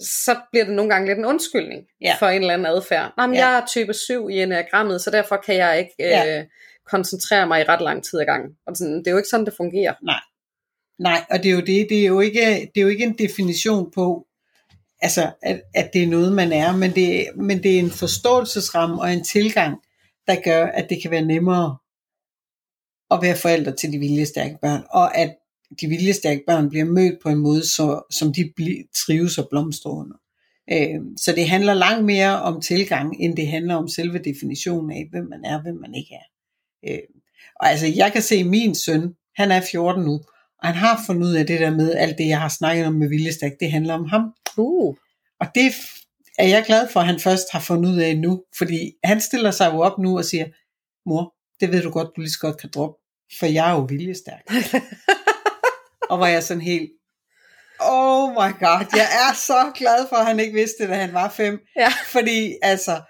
så 0.00 0.40
bliver 0.52 0.64
det 0.64 0.74
nogle 0.74 0.90
gange 0.90 1.08
lidt 1.08 1.18
en 1.18 1.24
undskyldning 1.24 1.86
ja. 2.00 2.16
for 2.18 2.26
en 2.26 2.40
eller 2.40 2.54
anden 2.54 2.66
adfærd. 2.66 3.12
Nå, 3.16 3.26
men 3.26 3.36
ja. 3.36 3.48
jeg 3.48 3.58
er 3.58 3.66
type 3.66 3.94
7 3.94 4.28
i 4.28 4.42
enagrammet, 4.42 5.00
så 5.00 5.10
derfor 5.10 5.36
kan 5.36 5.56
jeg 5.56 5.78
ikke 5.78 5.94
ja. 5.98 6.38
øh, 6.38 6.44
koncentrere 6.86 7.46
mig 7.46 7.60
i 7.60 7.64
ret 7.64 7.82
lang 7.82 8.04
tid 8.04 8.20
ad 8.20 8.24
gangen. 8.24 8.50
Og 8.66 8.76
sådan, 8.76 8.98
det 8.98 9.06
er 9.06 9.10
jo 9.10 9.16
ikke 9.16 9.28
sådan, 9.28 9.46
det 9.46 9.54
fungerer. 9.56 9.94
Nej. 10.04 10.20
Nej, 10.98 11.24
og 11.30 11.42
det 11.42 11.50
er 11.50 11.54
jo 11.54 11.60
det, 11.60 11.86
det 11.90 12.00
er 12.02 12.06
jo 12.06 12.20
ikke, 12.20 12.40
det 12.74 12.80
er 12.80 12.82
jo 12.82 12.88
ikke 12.88 13.04
en 13.04 13.18
definition 13.18 13.90
på, 13.94 14.26
altså, 15.02 15.32
at, 15.42 15.62
at 15.74 15.90
det 15.92 16.02
er 16.02 16.06
noget, 16.06 16.32
man 16.32 16.52
er, 16.52 16.76
men 16.76 16.94
det, 16.94 17.26
men 17.36 17.62
det 17.62 17.74
er 17.74 17.78
en 17.78 17.90
forståelsesramme 17.90 19.00
og 19.00 19.12
en 19.12 19.24
tilgang, 19.24 19.78
der 20.26 20.36
gør, 20.44 20.66
at 20.66 20.90
det 20.90 21.02
kan 21.02 21.10
være 21.10 21.24
nemmere 21.24 21.76
at 23.10 23.18
være 23.22 23.36
forældre 23.36 23.76
til 23.76 23.92
de 23.92 23.98
viljestærke 23.98 24.58
børn, 24.62 24.82
og 24.90 25.16
at 25.16 25.36
de 25.80 25.86
viljestærke 25.86 26.42
børn 26.46 26.68
bliver 26.68 26.84
mødt 26.84 27.22
på 27.22 27.28
en 27.28 27.38
måde, 27.38 27.68
så, 27.68 28.02
som 28.10 28.32
de 28.32 28.52
trives 28.94 29.38
og 29.38 29.48
blomstrer 29.50 29.92
under. 29.92 30.16
Øh, 30.72 31.00
så 31.16 31.32
det 31.32 31.48
handler 31.48 31.74
langt 31.74 32.04
mere 32.04 32.42
om 32.42 32.60
tilgang, 32.60 33.16
end 33.20 33.36
det 33.36 33.46
handler 33.46 33.74
om 33.74 33.88
selve 33.88 34.18
definitionen 34.18 34.90
af, 34.90 35.08
hvem 35.10 35.24
man 35.24 35.44
er, 35.44 35.62
hvem 35.62 35.74
man 35.74 35.94
ikke 35.94 36.14
er. 36.14 36.26
Øh, 36.88 37.02
og 37.60 37.70
altså, 37.70 37.86
jeg 37.96 38.12
kan 38.12 38.22
se 38.22 38.44
min 38.44 38.74
søn, 38.74 39.14
han 39.36 39.50
er 39.50 39.60
14 39.70 40.04
nu, 40.04 40.20
og 40.58 40.68
han 40.68 40.74
har 40.74 41.02
fundet 41.06 41.26
ud 41.26 41.34
af 41.34 41.46
det 41.46 41.60
der 41.60 41.70
med, 41.70 41.94
alt 41.94 42.18
det 42.18 42.28
jeg 42.28 42.40
har 42.40 42.48
snakket 42.48 42.86
om 42.86 42.94
med 42.94 43.08
viljestærk, 43.08 43.52
det 43.60 43.70
handler 43.70 43.94
om 43.94 44.04
ham. 44.04 44.22
Uh. 44.58 44.96
Og 45.40 45.46
det 45.54 45.72
er 46.38 46.48
jeg 46.48 46.64
glad 46.66 46.88
for, 46.92 47.00
at 47.00 47.06
han 47.06 47.20
først 47.20 47.46
har 47.52 47.60
fundet 47.60 47.90
ud 47.90 47.96
af 47.96 48.18
nu, 48.18 48.44
fordi 48.58 48.92
han 49.04 49.20
stiller 49.20 49.50
sig 49.50 49.72
jo 49.72 49.80
op 49.80 49.98
nu 49.98 50.18
og 50.18 50.24
siger, 50.24 50.46
mor, 51.06 51.34
det 51.60 51.72
ved 51.72 51.82
du 51.82 51.90
godt, 51.90 52.08
du 52.16 52.20
lige 52.20 52.30
så 52.30 52.38
godt 52.40 52.60
kan 52.60 52.70
droppe, 52.74 52.99
for 53.38 53.46
jeg 53.46 53.70
er 53.70 53.74
jo 53.74 53.86
viljestærk. 53.88 54.42
og 56.10 56.20
var 56.20 56.26
jeg 56.26 56.42
sådan 56.42 56.62
helt, 56.62 56.90
oh 57.80 58.30
my 58.30 58.52
god, 58.60 58.86
jeg 58.96 59.08
er 59.28 59.34
så 59.34 59.72
glad 59.74 60.08
for, 60.08 60.16
at 60.16 60.26
han 60.26 60.40
ikke 60.40 60.54
vidste 60.54 60.88
da 60.88 60.94
han 60.94 61.14
var 61.14 61.28
fem. 61.28 61.60
Ja. 61.76 61.88
Fordi 62.06 62.54
altså, 62.62 63.00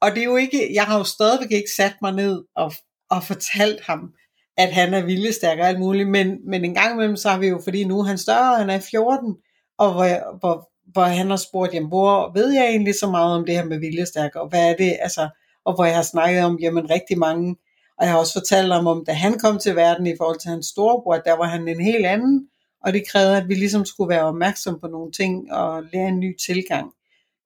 og 0.00 0.10
det 0.10 0.18
er 0.18 0.24
jo 0.24 0.36
ikke, 0.36 0.74
jeg 0.74 0.84
har 0.84 0.98
jo 0.98 1.04
stadigvæk 1.04 1.50
ikke 1.50 1.70
sat 1.76 1.94
mig 2.02 2.12
ned 2.12 2.42
og, 2.56 2.72
og 3.10 3.24
fortalt 3.24 3.80
ham, 3.84 4.12
at 4.56 4.72
han 4.72 4.94
er 4.94 5.04
viljestærk 5.04 5.58
og 5.58 5.68
alt 5.68 5.78
muligt, 5.78 6.08
men, 6.08 6.38
men 6.50 6.64
en 6.64 6.74
gang 6.74 6.92
imellem, 6.92 7.16
så 7.16 7.30
har 7.30 7.38
vi 7.38 7.46
jo, 7.46 7.60
fordi 7.64 7.84
nu 7.84 8.00
er 8.00 8.04
han 8.04 8.18
større, 8.18 8.58
han 8.58 8.70
er 8.70 8.80
14, 8.80 9.36
og 9.78 9.92
hvor, 9.92 10.38
hvor, 10.38 10.70
hvor 10.92 11.02
han 11.02 11.30
har 11.30 11.36
spurgt, 11.36 11.74
jamen 11.74 11.88
hvor 11.88 12.32
ved 12.34 12.52
jeg 12.52 12.64
egentlig 12.64 12.94
så 12.94 13.10
meget 13.10 13.36
om 13.36 13.46
det 13.46 13.54
her 13.54 13.64
med 13.64 13.78
viljestærk, 13.78 14.36
og 14.36 14.48
hvad 14.48 14.70
er 14.70 14.76
det, 14.76 14.96
altså, 15.00 15.28
og 15.64 15.74
hvor 15.74 15.84
jeg 15.84 15.94
har 15.94 16.02
snakket 16.02 16.44
om, 16.44 16.58
jamen 16.60 16.90
rigtig 16.90 17.18
mange 17.18 17.56
og 18.04 18.08
jeg 18.08 18.14
har 18.14 18.20
også 18.20 18.32
fortalt 18.32 18.72
om, 18.72 18.86
om, 18.86 19.04
da 19.06 19.12
han 19.12 19.38
kom 19.38 19.58
til 19.58 19.76
verden 19.76 20.06
i 20.06 20.16
forhold 20.18 20.38
til 20.38 20.50
hans 20.50 20.66
storebror, 20.66 21.16
der 21.16 21.32
var 21.32 21.44
han 21.44 21.68
en 21.68 21.80
helt 21.80 22.06
anden, 22.06 22.48
og 22.84 22.92
det 22.92 23.08
krævede, 23.08 23.36
at 23.36 23.48
vi 23.48 23.54
ligesom 23.54 23.84
skulle 23.84 24.08
være 24.08 24.22
opmærksom 24.22 24.80
på 24.80 24.86
nogle 24.86 25.12
ting 25.12 25.52
og 25.52 25.82
lære 25.92 26.08
en 26.08 26.20
ny 26.20 26.36
tilgang. 26.46 26.92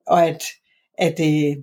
Og 0.06 0.26
at, 0.26 0.42
at 0.98 1.20
øh, 1.20 1.56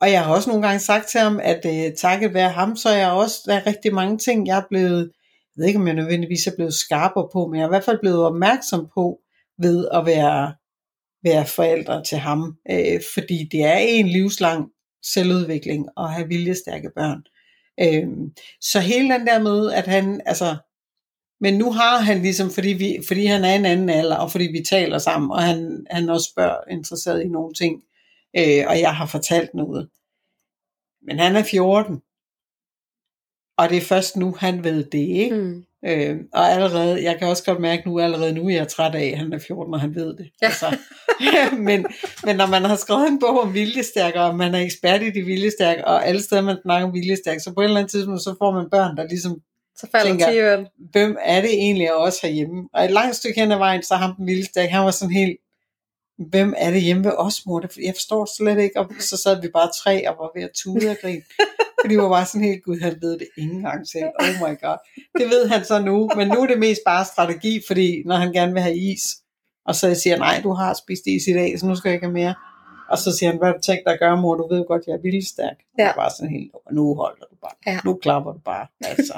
og 0.00 0.10
jeg 0.10 0.24
har 0.24 0.34
også 0.34 0.50
nogle 0.50 0.66
gange 0.66 0.80
sagt 0.80 1.08
til 1.08 1.20
ham, 1.20 1.40
at 1.42 1.66
øh, 1.66 1.96
takket 1.96 2.34
være 2.34 2.50
ham, 2.50 2.76
så 2.76 2.88
er 2.88 2.96
jeg 2.96 3.10
også, 3.10 3.36
der 3.46 3.54
er 3.54 3.66
rigtig 3.66 3.94
mange 3.94 4.18
ting, 4.18 4.46
jeg 4.46 4.58
er 4.58 4.68
blevet, 4.68 5.10
jeg 5.56 5.60
ved 5.60 5.66
ikke 5.66 5.80
om 5.80 5.86
jeg 5.86 5.94
nødvendigvis 5.94 6.46
er 6.46 6.56
blevet 6.56 6.74
skarpere 6.74 7.28
på, 7.32 7.46
men 7.46 7.56
jeg 7.56 7.62
er 7.62 7.68
i 7.68 7.74
hvert 7.74 7.84
fald 7.84 8.00
blevet 8.00 8.24
opmærksom 8.24 8.88
på 8.94 9.20
ved 9.58 9.88
at 9.92 10.06
være, 10.06 10.54
være 11.22 11.46
forældre 11.46 12.04
til 12.04 12.18
ham. 12.18 12.56
Øh, 12.70 13.00
fordi 13.14 13.48
det 13.52 13.62
er 13.64 13.76
en 13.76 14.08
livslang 14.08 14.68
selvudvikling 15.02 15.88
at 15.96 16.12
have 16.12 16.28
viljestærke 16.28 16.90
børn. 16.96 17.22
Øhm, 17.80 18.32
så 18.60 18.80
hele 18.80 19.14
den 19.14 19.26
der 19.26 19.42
med, 19.42 19.72
at 19.72 19.86
han, 19.86 20.20
altså, 20.26 20.56
men 21.40 21.54
nu 21.58 21.72
har 21.72 21.98
han 21.98 22.22
ligesom, 22.22 22.50
fordi, 22.50 22.68
vi, 22.68 22.98
fordi 23.06 23.24
han 23.26 23.44
er 23.44 23.54
en 23.54 23.64
anden 23.64 23.88
alder, 23.88 24.16
og 24.16 24.30
fordi 24.30 24.44
vi 24.44 24.64
taler 24.68 24.98
sammen, 24.98 25.30
og 25.30 25.42
han, 25.42 25.86
han 25.90 26.08
også 26.08 26.30
spørger 26.30 26.70
interesseret 26.70 27.22
i 27.22 27.28
nogle 27.28 27.54
ting, 27.54 27.82
øh, 28.36 28.64
og 28.68 28.80
jeg 28.80 28.96
har 28.96 29.06
fortalt 29.06 29.54
noget. 29.54 29.88
Men 31.02 31.18
han 31.18 31.36
er 31.36 31.42
14, 31.42 32.02
og 33.58 33.68
det 33.68 33.76
er 33.76 33.86
først 33.88 34.16
nu, 34.16 34.34
han 34.38 34.64
ved 34.64 34.84
det, 34.84 34.98
ikke? 34.98 35.36
Mm. 35.36 35.64
Øh, 35.86 36.16
og 36.32 36.52
allerede, 36.52 37.04
jeg 37.04 37.18
kan 37.18 37.28
også 37.28 37.44
godt 37.44 37.60
mærke 37.60 37.88
nu, 37.88 38.00
allerede 38.00 38.32
nu 38.32 38.48
jeg 38.48 38.58
er 38.58 38.64
træt 38.64 38.94
af, 38.94 39.10
at 39.12 39.18
han 39.18 39.32
er 39.32 39.38
14, 39.38 39.74
og 39.74 39.80
han 39.80 39.94
ved 39.94 40.16
det. 40.16 40.30
Ja. 40.42 40.46
Altså, 40.46 40.76
men, 41.68 41.86
men 42.24 42.36
når 42.36 42.46
man 42.46 42.64
har 42.64 42.76
skrevet 42.76 43.08
en 43.08 43.18
bog 43.18 43.40
om 43.40 43.54
viljestærk, 43.54 44.14
og 44.14 44.36
man 44.36 44.54
er 44.54 44.58
ekspert 44.58 45.02
i 45.02 45.10
de 45.10 45.22
viljestærk, 45.22 45.76
og 45.84 46.06
alle 46.06 46.22
steder 46.22 46.42
man 46.42 46.56
snakker 46.62 46.88
om 46.88 46.94
viljestærk, 46.94 47.40
så 47.40 47.52
på 47.54 47.60
et 47.60 47.64
eller 47.64 47.78
andet 47.78 47.90
tidspunkt, 47.90 48.22
så 48.22 48.34
får 48.38 48.52
man 48.52 48.70
børn, 48.70 48.96
der 48.96 49.08
ligesom 49.08 49.40
så 49.76 49.86
falder 49.92 50.10
tænker, 50.10 50.64
hvem 50.92 51.16
er 51.20 51.40
det 51.40 51.52
egentlig 51.52 51.94
os 51.94 52.20
herhjemme? 52.20 52.68
Og 52.74 52.84
et 52.84 52.90
langt 52.90 53.16
stykke 53.16 53.40
hen 53.40 53.52
ad 53.52 53.58
vejen, 53.58 53.82
så 53.82 53.94
ham 53.94 54.14
den 54.16 54.26
viljestærk, 54.26 54.68
han 54.68 54.84
var 54.84 54.90
sådan 54.90 55.14
helt, 55.14 55.36
hvem 56.18 56.54
er 56.56 56.70
det 56.70 56.82
hjemme 56.82 57.04
ved 57.04 57.12
os, 57.18 57.46
mor? 57.46 57.64
Jeg 57.84 57.94
forstår 57.94 58.28
slet 58.36 58.58
ikke. 58.58 58.80
Og 58.80 58.90
så 59.00 59.16
sad 59.16 59.40
vi 59.40 59.48
bare 59.48 59.70
tre 59.82 60.08
og 60.08 60.16
var 60.18 60.30
ved 60.34 60.42
at 60.42 60.50
tude 60.54 60.90
og 60.90 60.96
grine. 61.00 61.22
Fordi 61.84 61.94
vi 61.94 62.00
var 62.02 62.08
bare 62.08 62.26
sådan 62.26 62.44
helt, 62.48 62.64
gud, 62.64 62.80
han 62.80 62.96
ved 63.00 63.12
det 63.18 63.28
ikke 63.36 63.52
engang 63.52 63.88
selv. 63.88 64.04
Oh 64.20 64.34
my 64.48 64.54
god. 64.62 64.78
Det 65.18 65.26
ved 65.30 65.48
han 65.48 65.64
så 65.64 65.78
nu. 65.82 66.10
Men 66.16 66.28
nu 66.28 66.34
er 66.42 66.46
det 66.46 66.58
mest 66.58 66.80
bare 66.86 67.04
strategi, 67.04 67.60
fordi 67.66 68.02
når 68.06 68.16
han 68.16 68.32
gerne 68.32 68.52
vil 68.52 68.62
have 68.62 68.76
is, 68.76 69.00
og 69.66 69.74
så 69.74 69.94
siger 69.94 70.16
nej, 70.18 70.40
du 70.42 70.52
har 70.52 70.74
spist 70.74 71.06
is 71.06 71.22
i 71.28 71.32
dag, 71.32 71.58
så 71.58 71.66
nu 71.66 71.74
skal 71.76 71.88
jeg 71.88 71.94
ikke 71.94 72.06
have 72.06 72.12
mere. 72.12 72.34
Og 72.90 72.98
så 72.98 73.16
siger 73.18 73.30
han, 73.30 73.38
hvad 73.38 73.48
har 73.48 73.54
du 73.54 73.60
tænkt 73.60 73.82
dig 73.86 73.92
at 73.92 73.98
gøre, 74.00 74.20
mor? 74.20 74.34
Du 74.34 74.48
ved 74.54 74.64
godt, 74.68 74.82
jeg 74.86 74.92
er 74.94 75.02
viljestærk. 75.02 75.56
Ja. 75.78 75.82
Ja. 75.82 75.86
Jeg 75.88 75.94
var 75.96 76.08
sådan 76.16 76.30
helt, 76.30 76.50
nu 76.72 76.94
holder 76.94 77.24
du 77.30 77.36
bare. 77.42 77.54
Ja. 77.66 77.78
Nu 77.84 77.94
klapper 78.02 78.32
du 78.32 78.38
bare. 78.44 78.66
Altså. 78.84 79.14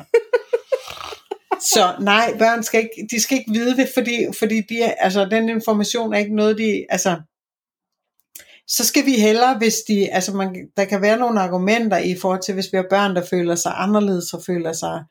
så 1.61 1.95
nej, 2.01 2.35
børn 2.39 2.63
skal 2.63 2.81
ikke, 2.81 3.09
de 3.11 3.21
skal 3.21 3.39
ikke 3.39 3.51
vide 3.53 3.77
det, 3.77 3.89
fordi, 3.95 4.27
fordi 4.39 4.61
de, 4.61 4.83
er- 4.83 4.95
altså, 4.99 5.25
den 5.25 5.49
information 5.49 6.15
er 6.15 6.19
ikke 6.19 6.35
noget, 6.37 6.59
de, 6.59 6.87
altså, 6.89 7.17
så 8.69 8.85
skal 8.85 9.07
vi 9.07 9.13
hellere, 9.21 9.59
hvis 9.59 9.75
de, 9.89 10.09
altså 10.13 10.33
man, 10.33 10.69
der 10.77 10.85
kan 10.85 11.03
være 11.03 11.19
nogle 11.19 11.41
argumenter 11.41 11.99
i 11.99 12.17
forhold 12.17 12.43
til, 12.43 12.55
hvis 12.55 12.73
vi 12.73 12.77
har 12.77 12.87
børn, 12.91 13.17
der 13.17 13.25
føler 13.25 13.55
sig 13.55 13.73
anderledes, 13.77 14.33
og 14.35 14.43
føler 14.47 14.73
sig 14.73 15.05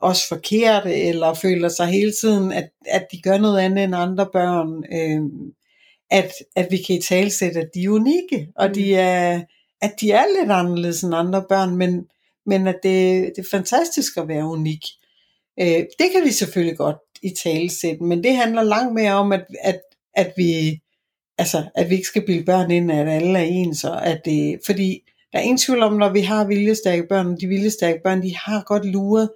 også 0.00 0.28
forkerte, 0.28 0.94
eller 0.94 1.34
føler 1.34 1.68
sig 1.68 1.86
hele 1.86 2.12
tiden, 2.20 2.52
at, 2.52 2.70
at 2.86 3.06
de 3.12 3.20
gør 3.22 3.38
noget 3.38 3.58
andet 3.58 3.84
end 3.84 3.94
andre 3.94 4.26
børn, 4.32 4.84
øh, 4.92 5.20
at, 6.10 6.32
at 6.56 6.68
vi 6.70 6.76
kan 6.76 6.96
i 6.96 7.00
talsætte, 7.02 7.60
at 7.60 7.68
de 7.74 7.84
er 7.84 7.88
unikke, 7.88 8.48
og 8.56 8.68
Mm. 8.68 8.74
de 8.74 8.94
er, 8.94 9.40
at 9.82 9.94
de 10.00 10.10
er 10.10 10.24
lidt 10.40 10.52
anderledes 10.52 11.02
end 11.02 11.14
andre 11.14 11.44
børn, 11.48 11.76
men, 11.76 12.06
men 12.46 12.66
at 12.66 12.76
det, 12.82 13.32
det 13.36 13.44
er 13.44 13.48
fantastisk 13.50 14.16
at 14.16 14.28
være 14.28 14.44
unik. 14.44 14.84
Øh, 15.60 15.66
det 15.98 16.12
kan 16.12 16.24
vi 16.24 16.30
selvfølgelig 16.32 16.76
godt 16.76 16.96
i 17.22 17.30
talsætte, 17.42 18.04
men 18.04 18.24
det 18.24 18.36
handler 18.36 18.62
langt 18.62 18.94
mere 18.94 19.12
om, 19.12 19.32
at, 19.32 19.44
at, 19.62 19.80
at 20.14 20.32
vi 20.36 20.80
altså, 21.40 21.64
at 21.74 21.90
vi 21.90 21.94
ikke 21.94 22.06
skal 22.06 22.26
bilde 22.26 22.44
børn 22.44 22.70
ind, 22.70 22.92
at 22.92 23.08
alle 23.08 23.38
er 23.38 23.42
ens, 23.42 23.84
og 23.84 24.06
at 24.06 24.20
det, 24.24 24.60
fordi 24.66 25.02
der 25.32 25.38
er 25.38 25.42
ingen 25.42 25.58
tvivl 25.58 25.82
om, 25.82 25.92
når 25.92 26.12
vi 26.12 26.20
har 26.20 26.46
viljestærke 26.46 27.06
børn, 27.08 27.36
de 27.40 27.46
viljestærke 27.46 28.00
børn, 28.04 28.22
de 28.22 28.36
har 28.36 28.62
godt 28.66 28.84
luret, 28.84 29.30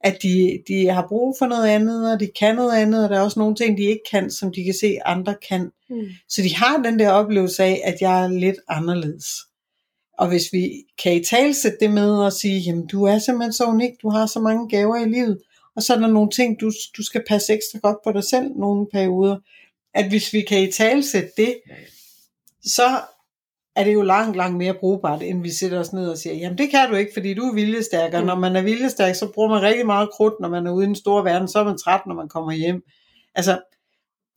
at 0.00 0.22
de, 0.22 0.62
de 0.68 0.86
har 0.86 1.06
brug 1.08 1.36
for 1.38 1.46
noget 1.46 1.68
andet, 1.68 2.12
og 2.12 2.20
de 2.20 2.28
kan 2.38 2.54
noget 2.56 2.76
andet, 2.76 3.04
og 3.04 3.10
der 3.10 3.16
er 3.16 3.20
også 3.20 3.38
nogle 3.38 3.54
ting, 3.54 3.78
de 3.78 3.82
ikke 3.82 4.02
kan, 4.10 4.30
som 4.30 4.52
de 4.52 4.64
kan 4.64 4.74
se, 4.74 4.98
andre 5.04 5.34
kan. 5.48 5.70
Mm. 5.90 5.96
Så 6.28 6.42
de 6.42 6.54
har 6.54 6.82
den 6.82 6.98
der 6.98 7.10
oplevelse 7.10 7.64
af, 7.64 7.80
at 7.84 7.94
jeg 8.00 8.24
er 8.24 8.28
lidt 8.28 8.56
anderledes. 8.68 9.26
Og 10.18 10.28
hvis 10.28 10.52
vi 10.52 10.72
kan 11.02 11.14
i 11.14 11.24
talsætte 11.24 11.78
det 11.80 11.90
med 11.90 12.10
og 12.10 12.32
sige, 12.32 12.60
jamen 12.60 12.86
du 12.86 13.04
er 13.04 13.18
simpelthen 13.18 13.52
så 13.52 13.64
unik, 13.64 13.90
du 14.02 14.08
har 14.10 14.26
så 14.26 14.40
mange 14.40 14.68
gaver 14.68 14.96
i 14.96 15.08
livet, 15.08 15.38
og 15.76 15.82
så 15.82 15.94
er 15.94 15.98
der 15.98 16.06
nogle 16.06 16.30
ting, 16.30 16.60
du, 16.60 16.70
du 16.96 17.02
skal 17.02 17.22
passe 17.28 17.52
ekstra 17.52 17.78
godt 17.82 17.96
på 18.04 18.12
dig 18.12 18.24
selv 18.24 18.50
nogle 18.56 18.86
perioder, 18.92 19.36
at 19.96 20.08
hvis 20.08 20.32
vi 20.32 20.40
kan 20.40 20.62
i 20.62 20.72
talsætte 20.72 21.30
det, 21.36 21.54
så 22.64 23.00
er 23.76 23.84
det 23.84 23.94
jo 23.94 24.02
langt, 24.02 24.36
langt 24.36 24.56
mere 24.56 24.74
brugbart, 24.74 25.22
end 25.22 25.42
vi 25.42 25.50
sætter 25.50 25.78
os 25.80 25.92
ned 25.92 26.08
og 26.08 26.18
siger, 26.18 26.34
jamen 26.34 26.58
det 26.58 26.70
kan 26.70 26.90
du 26.90 26.96
ikke, 26.96 27.10
fordi 27.14 27.34
du 27.34 27.42
er 27.42 27.54
viljestærk, 27.54 28.14
og 28.14 28.20
Mm. 28.20 28.26
når 28.26 28.34
man 28.34 28.56
er 28.56 28.62
viljestærk, 28.62 29.14
så 29.14 29.32
bruger 29.34 29.48
man 29.48 29.62
rigtig 29.62 29.86
meget 29.86 30.10
krudt, 30.10 30.34
når 30.40 30.48
man 30.48 30.66
er 30.66 30.70
ude 30.72 30.84
i 30.84 30.86
den 30.86 30.94
store 30.94 31.24
verden, 31.24 31.48
så 31.48 31.58
er 31.58 31.64
man 31.64 31.78
træt, 31.78 32.00
når 32.06 32.14
man 32.14 32.28
kommer 32.28 32.52
hjem. 32.52 32.82
Altså, 33.34 33.60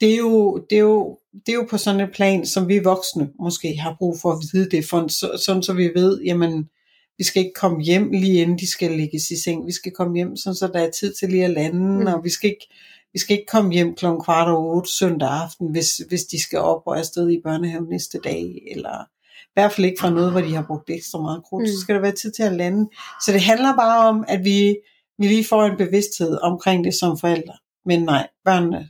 det 0.01 0.13
er 0.13 0.17
jo, 0.17 0.65
det 0.69 0.75
er 0.75 0.81
jo, 0.81 1.17
det 1.45 1.51
er 1.51 1.55
jo 1.55 1.67
på 1.69 1.77
sådan 1.77 2.01
et 2.01 2.11
plan, 2.13 2.45
som 2.45 2.67
vi 2.67 2.79
voksne 2.79 3.29
måske 3.39 3.77
har 3.77 3.95
brug 3.99 4.19
for 4.21 4.31
at 4.31 4.37
vide 4.53 4.69
det, 4.69 4.85
for, 4.85 5.07
så, 5.07 5.41
sådan 5.45 5.63
så 5.63 5.73
vi 5.73 5.91
ved, 5.95 6.21
jamen, 6.21 6.69
vi 7.17 7.23
skal 7.23 7.39
ikke 7.39 7.59
komme 7.59 7.81
hjem 7.83 8.11
lige 8.11 8.41
inden 8.41 8.57
de 8.57 8.67
skal 8.67 8.91
lægges 8.91 9.31
i 9.31 9.41
seng. 9.43 9.67
Vi 9.67 9.71
skal 9.71 9.91
komme 9.91 10.15
hjem, 10.15 10.35
sådan 10.35 10.55
så 10.55 10.67
der 10.67 10.79
er 10.79 10.89
tid 10.91 11.13
til 11.13 11.29
lige 11.29 11.45
at 11.45 11.51
lande, 11.51 11.99
mm. 11.99 12.05
og 12.07 12.23
vi 12.23 12.29
skal 12.29 12.49
ikke, 12.49 12.67
vi 13.13 13.19
skal 13.19 13.33
ikke 13.37 13.51
komme 13.51 13.73
hjem 13.73 13.95
kl. 13.95 14.05
kvart 14.23 14.47
over 14.47 14.75
otte 14.75 14.91
søndag 14.91 15.29
aften, 15.29 15.71
hvis, 15.71 15.97
hvis 15.97 16.23
de 16.23 16.43
skal 16.43 16.59
op 16.59 16.81
og 16.85 16.97
afsted 16.97 17.29
i 17.29 17.41
børnehave 17.43 17.85
næste 17.89 18.19
dag, 18.23 18.61
eller 18.71 19.03
i 19.41 19.53
hvert 19.53 19.71
fald 19.71 19.85
ikke 19.85 19.99
fra 19.99 20.09
noget, 20.09 20.31
hvor 20.31 20.41
de 20.41 20.55
har 20.55 20.65
brugt 20.67 20.89
ekstra 20.89 21.21
meget 21.21 21.43
krudt. 21.43 21.63
Mm. 21.63 21.67
så 21.67 21.79
skal 21.81 21.95
der 21.95 22.01
være 22.01 22.11
tid 22.11 22.31
til 22.31 22.43
at 22.43 22.53
lande. 22.53 22.89
Så 23.25 23.31
det 23.31 23.41
handler 23.41 23.75
bare 23.75 24.07
om, 24.07 24.25
at 24.27 24.43
vi, 24.43 24.77
vi 25.17 25.27
lige 25.27 25.45
får 25.45 25.63
en 25.63 25.77
bevidsthed 25.77 26.37
omkring 26.41 26.83
det 26.83 26.93
som 26.93 27.17
forældre. 27.17 27.53
Men 27.85 28.03
nej, 28.03 28.27
børnene, 28.45 28.89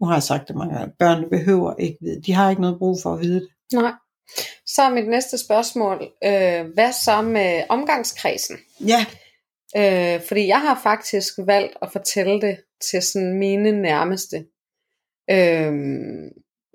nu 0.00 0.06
har 0.06 0.14
jeg 0.14 0.22
sagt 0.22 0.48
det 0.48 0.56
mange 0.56 0.74
gange, 0.78 0.94
børnene 0.98 1.28
behøver 1.28 1.74
ikke 1.78 1.98
vide. 2.00 2.22
De 2.22 2.32
har 2.32 2.50
ikke 2.50 2.62
noget 2.62 2.78
brug 2.78 2.98
for 3.02 3.14
at 3.14 3.20
vide 3.20 3.40
det. 3.40 3.48
Nej. 3.72 3.92
Så 4.66 4.82
er 4.82 4.90
mit 4.90 5.08
næste 5.08 5.38
spørgsmål, 5.38 6.02
øh, 6.24 6.66
hvad 6.74 6.92
så 7.04 7.22
med 7.22 7.62
omgangskredsen? 7.68 8.56
Ja, 8.80 9.06
Øh, 9.76 10.20
fordi 10.28 10.46
jeg 10.46 10.60
har 10.60 10.80
faktisk 10.82 11.34
valgt 11.38 11.76
at 11.82 11.92
fortælle 11.92 12.40
det 12.40 12.56
til 12.90 13.02
sådan 13.02 13.38
mine 13.38 13.72
nærmeste. 13.82 14.36
Øh, 15.30 15.72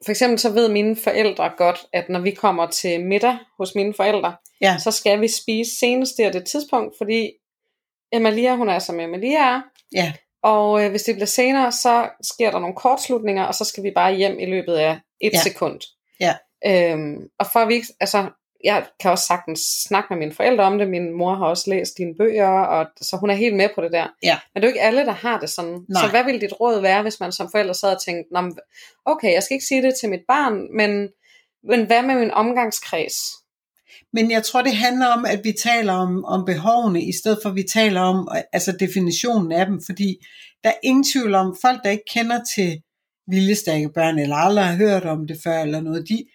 for 0.06 0.10
eksempel 0.12 0.40
så 0.40 0.50
ved 0.54 0.70
mine 0.70 0.96
forældre 0.96 1.52
godt, 1.58 1.80
at 1.94 2.10
når 2.10 2.20
vi 2.20 2.32
kommer 2.32 2.68
til 2.68 3.06
middag 3.06 3.38
hos 3.60 3.76
mine 3.76 3.94
forældre, 3.94 4.36
ja, 4.62 4.78
så 4.78 4.92
skal 4.92 5.22
vi 5.22 5.28
spise 5.28 5.80
senest 5.80 6.18
det 6.18 6.28
og 6.28 6.34
det 6.34 6.46
tidspunkt, 6.46 6.96
fordi 6.98 7.32
Emalia, 8.14 8.56
hun 8.56 8.70
er 8.70 8.80
som 8.80 9.00
Emalia 9.00 9.40
er, 9.40 9.62
ja, 9.96 10.14
og 10.44 10.84
øh, 10.84 10.90
hvis 10.90 11.04
det 11.04 11.16
bliver 11.16 11.26
senere, 11.26 11.72
så 11.72 12.10
sker 12.22 12.52
der 12.52 12.60
nogle 12.60 12.76
kortslutninger, 12.76 13.44
og 13.44 13.56
så 13.56 13.66
skal 13.66 13.84
vi 13.84 13.92
bare 13.96 14.16
hjem 14.16 14.40
i 14.40 14.46
løbet 14.46 14.74
af 14.74 15.00
et 15.22 15.34
Ja. 15.34 15.40
sekund. 15.44 15.80
Ja. 16.20 16.36
Øhm, 16.66 17.18
og 17.40 17.46
for 17.54 17.60
at 17.60 17.68
vi 17.68 17.74
ikke, 17.74 17.88
altså, 18.00 18.30
jeg 18.64 18.86
kan 19.00 19.12
også 19.12 19.26
sagtens 19.28 19.60
snakke 19.88 20.08
med 20.10 20.18
mine 20.18 20.34
forældre 20.34 20.64
om 20.64 20.78
det. 20.78 20.90
Min 20.90 21.12
mor 21.12 21.36
har 21.36 21.46
også 21.46 21.70
læst 21.70 21.98
dine 21.98 22.16
bøger, 22.20 22.48
og 22.48 22.86
så 23.02 23.18
hun 23.18 23.30
er 23.30 23.34
helt 23.34 23.56
med 23.56 23.70
på 23.76 23.82
det 23.82 23.92
der. 23.92 24.08
Ja. 24.24 24.38
Men 24.54 24.62
det 24.62 24.68
er 24.68 24.72
jo 24.72 24.74
ikke 24.74 24.82
alle, 24.82 25.06
der 25.06 25.12
har 25.12 25.40
det 25.40 25.50
sådan. 25.50 25.86
Nej. 25.90 26.02
Så 26.02 26.10
hvad 26.10 26.24
ville 26.24 26.42
dit 26.42 26.60
råd 26.60 26.82
være, 26.82 27.02
hvis 27.02 27.20
man 27.20 27.32
som 27.32 27.48
forælder 27.52 27.74
sad 27.74 27.96
og 27.96 28.02
tænkte, 28.02 28.34
"Nå, 28.34 28.40
okay, 29.06 29.34
jeg 29.34 29.44
skal 29.44 29.56
ikke 29.56 29.66
sige 29.66 29.82
det 29.82 29.94
til 30.00 30.10
mit 30.10 30.26
barn, 30.28 30.54
men, 30.78 31.10
men 31.64 31.86
hvad 31.86 32.02
med 32.02 32.16
min 32.16 32.32
omgangskreds? 32.32 33.16
Men 34.14 34.32
jeg 34.32 34.44
tror, 34.44 34.62
det 34.62 34.76
handler 34.76 35.08
om, 35.08 35.26
at 35.26 35.40
vi 35.44 35.52
taler 35.52 35.94
om, 35.94 36.26
om 36.26 36.46
behovene, 36.46 37.02
i 37.02 37.12
stedet 37.12 37.40
for 37.42 37.50
at 37.50 37.56
vi 37.56 37.64
taler 37.64 38.02
om 38.02 38.28
altså 38.54 38.72
definitionen 38.80 39.52
af 39.52 39.66
dem. 39.66 39.82
Fordi 39.86 40.18
der 40.64 40.70
er 40.70 40.80
ingen 40.84 41.04
tvivl 41.14 41.36
om, 41.36 41.58
folk, 41.62 41.84
der 41.84 41.90
ikke 41.90 42.12
kender 42.14 42.40
til 42.56 42.82
viljestærke 43.28 43.90
børn, 43.90 44.20
eller 44.20 44.36
aldrig 44.36 44.66
har 44.66 44.76
hørt 44.76 45.06
om 45.06 45.28
det 45.28 45.38
før, 45.44 45.62
eller 45.62 45.82
noget, 45.82 46.10
de 46.10 46.26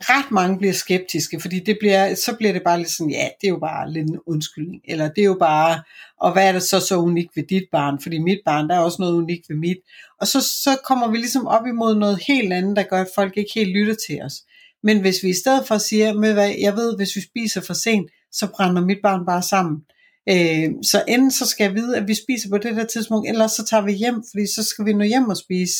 ret 0.00 0.30
mange 0.30 0.58
bliver 0.58 0.72
skeptiske, 0.72 1.40
fordi 1.40 1.60
det 1.60 1.76
bliver, 1.80 2.14
så 2.14 2.36
bliver 2.38 2.52
det 2.52 2.62
bare 2.64 2.78
lidt 2.78 2.90
sådan, 2.90 3.10
ja, 3.10 3.28
det 3.40 3.46
er 3.46 3.50
jo 3.50 3.58
bare 3.58 3.92
lidt 3.92 4.10
en 4.10 4.18
undskyldning, 4.26 4.82
eller 4.84 5.08
det 5.08 5.18
er 5.18 5.26
jo 5.26 5.36
bare, 5.40 5.82
og 6.20 6.32
hvad 6.32 6.48
er 6.48 6.52
det 6.52 6.62
så 6.62 6.80
så 6.80 6.96
unikt 6.96 7.36
ved 7.36 7.42
dit 7.42 7.64
barn, 7.72 8.00
fordi 8.00 8.18
mit 8.18 8.40
barn, 8.44 8.68
der 8.68 8.74
er 8.74 8.80
også 8.80 8.96
noget 9.00 9.14
unikt 9.14 9.48
ved 9.48 9.56
mit, 9.56 9.76
og 10.20 10.26
så, 10.26 10.40
så 10.40 10.78
kommer 10.84 11.10
vi 11.10 11.16
ligesom 11.16 11.46
op 11.46 11.66
imod 11.66 11.94
noget 11.94 12.18
helt 12.28 12.52
andet, 12.52 12.76
der 12.76 12.82
gør, 12.82 13.00
at 13.00 13.10
folk 13.14 13.36
ikke 13.36 13.50
helt 13.54 13.72
lytter 13.76 13.94
til 14.08 14.22
os. 14.22 14.34
Men 14.82 15.00
hvis 15.00 15.22
vi 15.22 15.28
i 15.28 15.40
stedet 15.42 15.66
for 15.66 15.78
siger, 15.78 16.12
med 16.14 16.32
hvad, 16.32 16.54
jeg 16.60 16.76
ved, 16.76 16.96
hvis 16.96 17.16
vi 17.16 17.20
spiser 17.20 17.60
for 17.60 17.74
sent, 17.74 18.10
så 18.32 18.46
brænder 18.54 18.84
mit 18.84 18.98
barn 19.02 19.26
bare 19.26 19.42
sammen. 19.42 19.80
Øh, 20.28 20.70
så 20.82 21.04
enten 21.08 21.30
så 21.30 21.46
skal 21.46 21.64
jeg 21.64 21.74
vide, 21.74 21.96
at 21.96 22.08
vi 22.08 22.14
spiser 22.14 22.48
på 22.50 22.58
det 22.58 22.76
der 22.76 22.84
tidspunkt, 22.84 23.28
eller 23.28 23.46
så 23.46 23.64
tager 23.64 23.82
vi 23.82 23.92
hjem, 23.92 24.22
fordi 24.30 24.46
så 24.54 24.62
skal 24.64 24.84
vi 24.84 24.92
nå 24.92 25.04
hjem 25.04 25.28
og 25.28 25.36
spise. 25.36 25.76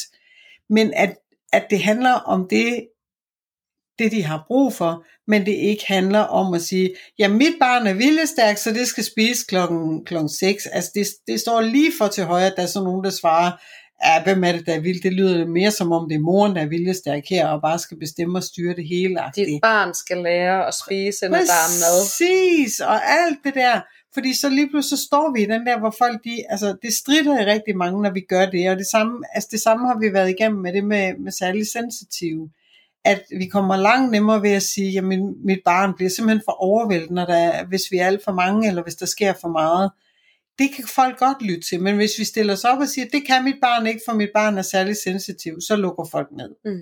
Men 0.70 0.92
at, 0.94 1.16
at 1.52 1.66
det 1.70 1.80
handler 1.80 2.12
om 2.12 2.46
det, 2.50 2.86
det 3.98 4.12
de 4.12 4.22
har 4.22 4.44
brug 4.46 4.72
for, 4.72 5.04
men 5.26 5.46
det 5.46 5.52
ikke 5.52 5.84
handler 5.86 6.20
om 6.20 6.54
at 6.54 6.62
sige, 6.62 6.90
ja 7.18 7.28
mit 7.28 7.54
barn 7.60 7.86
er 7.86 7.94
viljestærk, 7.94 8.56
så 8.56 8.70
det 8.70 8.86
skal 8.86 9.04
spise 9.04 9.46
klokken, 9.48 10.04
klokken 10.04 10.28
6. 10.28 10.66
Altså 10.66 10.90
det, 10.94 11.06
det 11.26 11.40
står 11.40 11.60
lige 11.60 11.92
for 11.98 12.08
til 12.08 12.24
højre, 12.24 12.46
at 12.46 12.52
der 12.56 12.62
er 12.62 12.66
så 12.66 12.84
nogen, 12.84 13.04
der 13.04 13.10
svarer, 13.10 13.52
ja, 14.04 14.22
hvem 14.24 14.44
er 14.44 14.52
det, 14.52 14.66
der 14.66 14.74
er 14.74 14.80
vild? 14.80 15.02
Det 15.02 15.12
lyder 15.12 15.46
mere 15.46 15.70
som 15.70 15.92
om 15.92 16.08
det 16.08 16.14
er 16.14 16.20
moren, 16.20 16.56
der 16.56 16.62
er 16.62 16.66
viljestærk 16.66 17.22
her, 17.30 17.48
og 17.48 17.62
bare 17.62 17.78
skal 17.78 17.98
bestemme 17.98 18.38
og 18.38 18.42
styre 18.42 18.74
det 18.74 18.88
hele. 18.88 19.20
Dit 19.36 19.60
barn 19.62 19.94
skal 19.94 20.16
lære 20.16 20.66
at 20.66 20.74
spise, 20.74 21.28
når 21.28 21.38
der 21.38 21.60
er 21.66 21.72
mad. 21.84 21.98
Præcis, 22.02 22.80
og 22.80 22.98
alt 23.18 23.38
det 23.44 23.54
der. 23.54 23.80
Fordi 24.14 24.34
så 24.34 24.48
lige 24.48 24.68
pludselig 24.70 24.98
så 24.98 25.06
står 25.06 25.32
vi 25.34 25.42
i 25.42 25.50
den 25.54 25.66
der, 25.66 25.78
hvor 25.78 25.94
folk, 25.98 26.24
de, 26.24 26.34
altså 26.48 26.76
det 26.82 26.92
strider 26.92 27.40
i 27.40 27.44
rigtig 27.44 27.76
mange, 27.76 28.02
når 28.02 28.10
vi 28.10 28.20
gør 28.20 28.46
det. 28.46 28.70
Og 28.70 28.76
det 28.76 28.86
samme, 28.86 29.12
altså 29.34 29.48
det 29.52 29.60
samme 29.60 29.86
har 29.86 29.98
vi 29.98 30.12
været 30.12 30.30
igennem 30.30 30.60
med 30.60 30.72
det 30.72 30.84
med, 30.84 31.14
med 31.24 31.32
særligt 31.32 31.68
sensitive. 31.68 32.50
At 33.06 33.22
vi 33.38 33.46
kommer 33.46 33.76
langt 33.76 34.10
nemmere 34.12 34.42
ved 34.42 34.50
at 34.50 34.62
sige, 34.62 34.98
at 34.98 35.04
min, 35.04 35.20
mit 35.44 35.58
barn 35.64 35.94
bliver 35.96 36.10
simpelthen 36.10 36.42
for 36.44 36.52
overvældet, 36.62 37.10
når 37.10 37.24
der, 37.26 37.36
er- 37.36 37.64
hvis 37.66 37.82
vi 37.90 37.96
er 37.98 38.06
alt 38.06 38.24
for 38.24 38.32
mange, 38.32 38.68
eller 38.68 38.82
hvis 38.82 38.94
der 38.94 39.06
sker 39.06 39.32
for 39.40 39.48
meget. 39.48 39.90
Det 40.58 40.70
kan 40.76 40.84
folk 40.94 41.18
godt 41.18 41.42
lytte 41.42 41.68
til, 41.68 41.82
men 41.82 41.96
hvis 41.96 42.10
vi 42.18 42.24
stiller 42.24 42.52
os 42.52 42.64
op 42.64 42.78
og 42.78 42.88
siger, 42.88 43.06
det 43.12 43.26
kan 43.26 43.44
mit 43.44 43.54
barn 43.62 43.86
ikke, 43.86 44.00
for 44.08 44.14
mit 44.14 44.28
barn 44.34 44.58
er 44.58 44.62
særligt 44.62 44.98
sensitiv, 44.98 45.60
så 45.60 45.76
lukker 45.76 46.04
folk 46.12 46.28
ned. 46.36 46.50
Mm. 46.64 46.80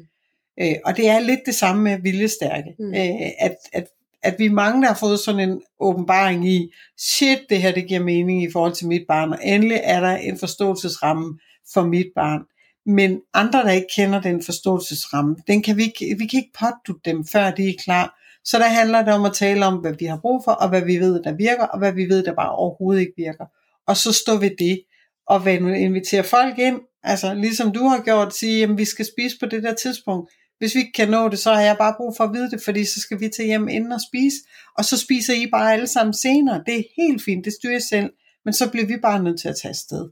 Øh, 0.60 0.74
og 0.84 0.96
det 0.96 1.08
er 1.08 1.18
lidt 1.20 1.40
det 1.46 1.54
samme 1.54 1.82
med 1.82 1.98
viljestærke. 2.02 2.74
Mm. 2.78 2.94
Øh, 2.94 3.30
at, 3.40 3.56
at, 3.72 3.86
at 4.22 4.34
vi 4.38 4.48
mange, 4.48 4.82
der 4.82 4.88
har 4.88 4.94
fået 4.94 5.20
sådan 5.20 5.48
en 5.50 5.60
åbenbaring 5.80 6.48
i, 6.48 6.72
shit, 6.98 7.38
det 7.50 7.62
her 7.62 7.72
det 7.72 7.86
giver 7.88 8.00
mening 8.02 8.42
i 8.42 8.52
forhold 8.52 8.72
til 8.72 8.86
mit 8.86 9.04
barn, 9.08 9.32
og 9.32 9.38
endelig 9.42 9.80
er 9.84 10.00
der 10.00 10.16
en 10.16 10.38
forståelsesramme 10.38 11.38
for 11.74 11.82
mit 11.84 12.06
barn. 12.14 12.40
Men 12.86 13.20
andre, 13.34 13.58
der 13.58 13.70
ikke 13.70 13.94
kender 13.96 14.20
den 14.20 14.42
forståelsesramme, 14.42 15.36
den 15.46 15.62
kan 15.62 15.76
vi, 15.76 15.82
ikke, 15.82 16.16
vi 16.18 16.26
kan 16.26 16.38
ikke 16.38 16.58
pådutte 16.58 17.10
dem, 17.10 17.26
før 17.26 17.50
de 17.50 17.68
er 17.68 17.74
klar. 17.84 18.20
Så 18.44 18.58
der 18.58 18.68
handler 18.68 19.04
det 19.04 19.14
om 19.14 19.24
at 19.24 19.32
tale 19.32 19.66
om, 19.66 19.78
hvad 19.78 19.94
vi 19.98 20.04
har 20.04 20.18
brug 20.22 20.44
for, 20.44 20.52
og 20.52 20.68
hvad 20.68 20.84
vi 20.84 20.96
ved, 20.96 21.22
der 21.22 21.32
virker, 21.32 21.64
og 21.64 21.78
hvad 21.78 21.92
vi 21.92 22.04
ved, 22.04 22.24
der 22.24 22.34
bare 22.34 22.54
overhovedet 22.54 23.00
ikke 23.00 23.12
virker. 23.16 23.46
Og 23.86 23.96
så 23.96 24.12
stå 24.12 24.36
ved 24.36 24.50
det, 24.58 24.82
og 25.26 25.40
hvad 25.40 25.60
nu 25.60 26.24
folk 26.24 26.58
ind, 26.58 26.80
altså 27.02 27.34
ligesom 27.34 27.72
du 27.72 27.84
har 27.84 28.02
gjort, 28.02 28.34
sige, 28.34 28.62
at 28.62 28.78
vi 28.78 28.84
skal 28.84 29.06
spise 29.06 29.36
på 29.40 29.46
det 29.46 29.62
der 29.62 29.74
tidspunkt. 29.74 30.30
Hvis 30.58 30.74
vi 30.74 30.80
ikke 30.80 30.92
kan 30.92 31.08
nå 31.08 31.28
det, 31.28 31.38
så 31.38 31.52
har 31.52 31.60
jeg 31.60 31.76
bare 31.78 31.94
brug 31.96 32.16
for 32.16 32.24
at 32.24 32.32
vide 32.32 32.50
det, 32.50 32.62
fordi 32.64 32.84
så 32.84 33.00
skal 33.00 33.20
vi 33.20 33.28
til 33.28 33.44
hjem 33.44 33.68
inden 33.68 33.92
og 33.92 34.00
spise, 34.10 34.36
og 34.78 34.84
så 34.84 34.98
spiser 34.98 35.34
I 35.34 35.46
bare 35.52 35.72
alle 35.72 35.86
sammen 35.86 36.14
senere. 36.14 36.62
Det 36.66 36.78
er 36.78 36.82
helt 36.96 37.24
fint, 37.24 37.44
det 37.44 37.52
styrer 37.52 37.72
jeg 37.72 37.82
selv, 37.82 38.10
men 38.44 38.54
så 38.54 38.70
bliver 38.70 38.86
vi 38.86 38.96
bare 39.02 39.22
nødt 39.22 39.40
til 39.40 39.48
at 39.48 39.56
tage 39.62 39.70
afsted. 39.70 40.08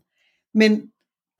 Men 0.54 0.82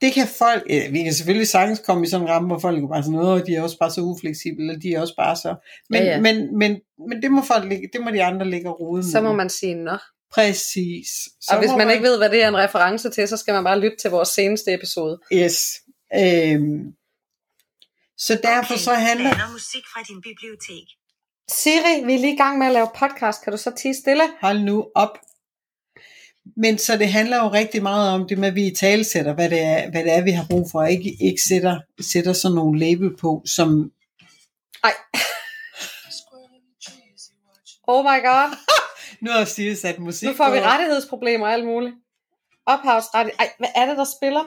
det 0.03 0.13
kan 0.13 0.29
folk, 0.39 0.63
ja, 0.71 0.91
vi 0.91 1.03
kan 1.03 1.15
selvfølgelig 1.15 1.49
sagtens 1.49 1.79
komme 1.87 2.07
i 2.07 2.11
sådan 2.11 2.27
en 2.27 2.31
ramme, 2.33 2.47
hvor 2.49 2.59
folk 2.59 2.85
er 2.85 2.89
bare 2.89 3.03
sådan, 3.03 3.19
noget, 3.19 3.47
de 3.47 3.55
er 3.55 3.63
også 3.63 3.79
bare 3.79 3.91
så 3.91 4.01
ufleksible, 4.01 4.61
eller 4.63 4.79
de 4.81 4.95
er 4.95 5.01
også 5.01 5.15
bare 5.17 5.37
så, 5.37 5.55
men, 5.91 6.03
Ja, 6.03 6.09
ja. 6.09 6.21
men, 6.21 6.59
men, 6.59 6.81
men 7.09 7.23
det 7.23 7.31
må 7.33 7.43
folk 7.43 7.65
ligge, 7.69 7.89
det 7.93 8.01
må 8.05 8.11
de 8.11 8.23
andre 8.25 8.51
ligge 8.51 8.69
og 8.69 8.81
rode 8.81 9.11
Så 9.11 9.21
må 9.21 9.29
med. 9.29 9.37
man 9.37 9.51
sige 9.51 9.75
nå. 9.75 9.97
Præcis. 10.35 11.09
Så 11.41 11.51
Og 11.53 11.59
hvis 11.59 11.71
må 11.71 11.77
man 11.77 11.91
ikke 11.91 12.03
ved, 12.03 12.19
hvad 12.19 12.31
det 12.31 12.43
er 12.43 12.49
en 12.49 12.57
reference 12.57 13.11
til, 13.11 13.29
så 13.29 13.37
skal 13.37 13.55
man 13.55 13.65
bare 13.65 13.81
lytte 13.81 13.97
til 13.97 14.11
vores 14.11 14.29
seneste 14.29 14.75
episode. 14.75 15.19
Yes. 15.33 15.57
Øhm, 16.15 16.81
så 18.19 18.39
derfor 18.43 18.79
så 18.79 18.95
handler, 18.95 19.31
Blander 19.31 19.53
musik 19.53 19.83
fra 19.93 20.01
din 20.09 20.21
bibliotek. 20.29 20.87
Siri, 21.51 22.05
vi 22.07 22.15
er 22.15 22.19
lige 22.19 22.35
i 22.35 22.37
gang 22.37 22.59
med 22.59 22.67
at 22.67 22.73
lave 22.73 22.89
podcast. 22.99 23.45
Kan 23.45 23.53
du 23.53 23.59
så 23.59 23.71
tige 23.77 23.95
stille? 23.95 24.23
hold 24.41 24.61
nu 24.61 24.87
op. 24.95 25.19
Men 26.57 26.79
så 26.79 26.97
det 26.97 27.09
handler 27.09 27.37
jo 27.37 27.49
rigtig 27.49 27.83
meget 27.83 28.11
om 28.11 28.29
det 28.29 28.39
med, 28.39 28.49
at 28.49 28.55
vi 28.55 28.67
i 28.67 28.75
tale 28.75 29.05
sætter, 29.05 29.35
hvad 29.35 29.51
det 29.51 29.61
er, 29.61 29.91
hvad 29.91 30.05
det 30.05 30.13
er 30.13 30.23
vi 30.23 30.31
har 30.31 30.47
brug 30.51 30.69
for, 30.73 30.81
og 30.81 30.91
ikke, 30.91 31.17
ikke 31.21 31.43
sætter, 31.43 31.81
sætter 32.01 32.33
sådan 32.33 32.55
nogle 32.55 32.79
label 32.79 33.17
på, 33.17 33.43
som 33.47 33.93
Ej. 34.85 34.95
Oh 37.87 38.05
my 38.05 38.19
god. 38.29 38.57
nu 39.23 39.31
har 39.31 39.45
Stine 39.45 39.77
sat 39.77 39.99
musik 39.99 40.29
Nu 40.29 40.35
får 40.35 40.51
vi 40.51 40.61
rettighedsproblemer 40.61 41.47
og 41.47 41.53
alt 41.53 41.65
muligt. 41.65 41.95
Ophavsret. 42.67 43.31
Ej, 43.39 43.53
hvad 43.59 43.69
er 43.75 43.87
det, 43.87 43.97
der 43.97 44.07
spiller? 44.19 44.45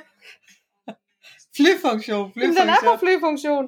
Flyfunktion, 1.56 2.32
Jamen, 2.36 2.56
den 2.56 2.70
er 2.70 2.76
på 2.84 2.98
flyfunktion. 2.98 3.00
flyfunktion. 3.00 3.68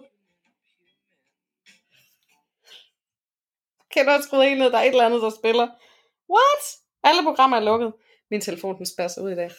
Kender 3.91 4.17
du 4.17 4.23
skruet 4.23 4.47
en 4.51 4.57
ned, 4.57 4.71
der 4.71 4.77
er 4.77 4.81
et 4.81 4.87
eller 4.87 5.05
andet, 5.05 5.21
der 5.21 5.29
spiller. 5.29 5.67
What? 6.35 6.63
Alle 7.03 7.23
programmer 7.23 7.57
er 7.57 7.61
lukket. 7.61 7.93
Min 8.31 8.41
telefon, 8.41 8.77
den 8.77 8.85
spasser 8.85 9.21
ud 9.21 9.31
i 9.31 9.35
dag. 9.35 9.51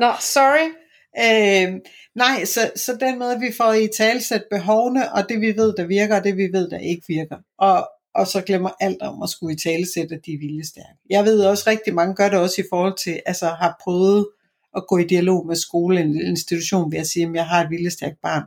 Nå, 0.00 0.12
sorry. 0.20 0.70
Øhm, 1.18 1.80
nej, 2.14 2.44
så, 2.44 2.70
så 2.76 2.96
den 3.00 3.18
måde, 3.18 3.40
vi 3.40 3.52
får 3.56 3.72
i 3.72 3.88
talsæt 3.96 4.44
behovene, 4.50 5.12
og 5.12 5.28
det 5.28 5.40
vi 5.40 5.56
ved, 5.56 5.72
der 5.76 5.86
virker, 5.86 6.16
og 6.16 6.24
det 6.24 6.36
vi 6.36 6.48
ved, 6.52 6.70
der 6.70 6.78
ikke 6.78 7.02
virker. 7.08 7.36
Og, 7.58 7.90
og 8.14 8.26
så 8.26 8.40
glemmer 8.40 8.70
alt 8.80 9.02
om 9.02 9.22
at 9.22 9.28
skulle 9.28 9.54
i 9.54 9.58
talesæt, 9.58 10.12
at 10.12 10.26
de 10.26 10.32
er 10.32 10.38
viljestærke. 10.38 10.98
Jeg 11.10 11.24
ved 11.24 11.44
også, 11.44 11.64
rigtig 11.66 11.94
mange 11.94 12.14
gør 12.14 12.28
det 12.28 12.38
også 12.38 12.62
i 12.62 12.64
forhold 12.70 12.96
til, 12.96 13.20
altså 13.26 13.46
har 13.46 13.80
prøvet 13.84 14.28
at 14.76 14.86
gå 14.86 14.98
i 14.98 15.04
dialog 15.04 15.46
med 15.46 15.56
skole 15.56 16.00
en 16.00 16.20
institution 16.20 16.92
ved 16.92 16.98
at 16.98 17.06
sige, 17.06 17.26
at 17.26 17.34
jeg 17.34 17.46
har 17.46 17.64
et 17.64 17.70
viljestærkt 17.70 18.20
barn. 18.22 18.42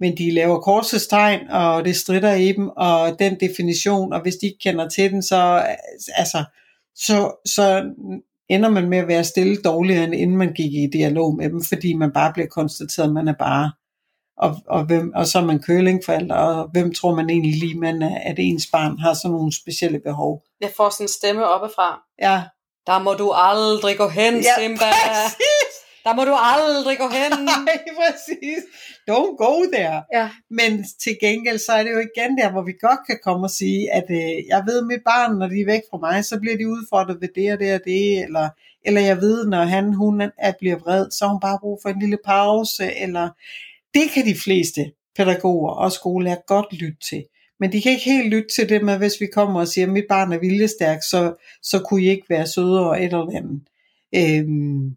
Men 0.00 0.16
de 0.16 0.30
laver 0.30 0.60
korsestegn, 0.60 1.48
og 1.48 1.84
det 1.84 1.96
strider 1.96 2.34
i 2.34 2.52
dem, 2.52 2.68
og 2.68 3.18
den 3.18 3.40
definition, 3.40 4.12
og 4.12 4.22
hvis 4.22 4.36
de 4.36 4.46
ikke 4.46 4.58
kender 4.58 4.88
til 4.88 5.10
den, 5.10 5.22
så, 5.22 5.66
altså, 6.14 6.44
så, 6.94 7.40
så 7.46 7.84
ender 8.50 8.68
man 8.68 8.88
med 8.88 8.98
at 8.98 9.08
være 9.08 9.24
stille 9.24 9.56
dårligere, 9.62 10.04
end 10.04 10.14
inden 10.14 10.36
man 10.36 10.52
gik 10.52 10.72
i 10.74 10.86
dialog 10.92 11.36
med 11.36 11.50
dem, 11.50 11.62
fordi 11.68 11.94
man 11.94 12.12
bare 12.12 12.32
bliver 12.32 12.48
konstateret, 12.48 13.06
at 13.08 13.12
man 13.14 13.28
er 13.28 13.34
bare, 13.38 13.72
og, 14.38 14.56
og, 14.68 14.84
hvem, 14.84 15.12
og 15.14 15.26
så 15.26 15.38
er 15.38 15.44
man 15.44 15.62
kølingforælder, 15.62 16.34
og 16.34 16.68
hvem 16.72 16.94
tror 16.94 17.14
man 17.14 17.30
egentlig 17.30 17.54
lige, 17.60 17.78
man 17.80 18.02
er, 18.02 18.18
at 18.30 18.34
ens 18.38 18.66
barn 18.72 18.98
har 18.98 19.14
sådan 19.14 19.30
nogle 19.30 19.52
specielle 19.62 20.00
behov. 20.00 20.42
Jeg 20.60 20.70
får 20.76 20.90
sådan 20.90 21.04
en 21.04 21.08
stemme 21.08 21.46
oppefra. 21.46 22.00
Ja, 22.22 22.42
Der 22.86 22.98
må 22.98 23.12
du 23.14 23.32
aldrig 23.34 23.96
gå 23.98 24.08
hen, 24.08 24.34
ja 24.34 24.54
Simba. 24.58 24.90
præcis. 25.06 25.59
Der 26.04 26.14
må 26.14 26.24
du 26.24 26.34
aldrig 26.54 26.98
gå 26.98 27.08
hen. 27.18 27.44
Nej, 27.52 27.78
præcis. 28.00 28.62
Don't 29.10 29.36
go 29.44 29.52
there. 29.72 30.02
Ja. 30.12 30.30
Men 30.50 30.84
til 31.02 31.16
gengæld, 31.20 31.58
så 31.58 31.72
er 31.72 31.82
det 31.82 31.90
jo 31.90 31.98
igen 31.98 32.38
der, 32.38 32.50
hvor 32.52 32.62
vi 32.62 32.72
godt 32.80 33.00
kan 33.06 33.18
komme 33.24 33.46
og 33.46 33.50
sige, 33.50 33.92
at 33.92 34.04
øh, 34.10 34.46
jeg 34.48 34.62
ved, 34.66 34.78
at 34.78 34.86
mit 34.86 35.04
barn, 35.04 35.38
når 35.38 35.48
de 35.48 35.60
er 35.60 35.66
væk 35.66 35.82
fra 35.90 35.98
mig, 35.98 36.24
så 36.24 36.40
bliver 36.40 36.56
de 36.56 36.68
udfordret 36.68 37.20
ved 37.20 37.28
det 37.34 37.52
og 37.52 37.58
det 37.58 37.74
og 37.74 37.80
det, 37.84 38.22
eller, 38.24 38.48
eller 38.84 39.00
jeg 39.00 39.16
ved, 39.16 39.46
når 39.46 39.62
han, 39.62 39.94
hun 39.94 40.20
er, 40.20 40.52
bliver 40.58 40.76
vred, 40.76 41.10
så 41.10 41.24
har 41.24 41.32
hun 41.32 41.40
bare 41.40 41.58
brug 41.60 41.78
for 41.82 41.88
en 41.88 42.00
lille 42.00 42.18
pause, 42.24 42.96
eller 42.96 43.28
det 43.94 44.10
kan 44.14 44.24
de 44.24 44.34
fleste 44.44 44.92
pædagoger 45.16 45.72
og 45.72 45.92
skolelærer 45.92 46.46
godt 46.46 46.72
lytte 46.72 47.00
til. 47.10 47.24
Men 47.60 47.72
de 47.72 47.82
kan 47.82 47.92
ikke 47.92 48.04
helt 48.04 48.28
lytte 48.28 48.48
til 48.54 48.68
det 48.68 48.84
med, 48.84 48.98
hvis 48.98 49.20
vi 49.20 49.26
kommer 49.26 49.60
og 49.60 49.68
siger, 49.68 49.86
at 49.86 49.92
mit 49.92 50.04
barn 50.08 50.32
er 50.32 50.38
viljestærk, 50.38 51.02
så, 51.02 51.34
så 51.62 51.78
kunne 51.78 52.02
I 52.02 52.08
ikke 52.08 52.26
være 52.28 52.46
sødere 52.46 53.02
eller 53.02 53.36
andet. 53.36 53.60
Øhm, 54.14 54.96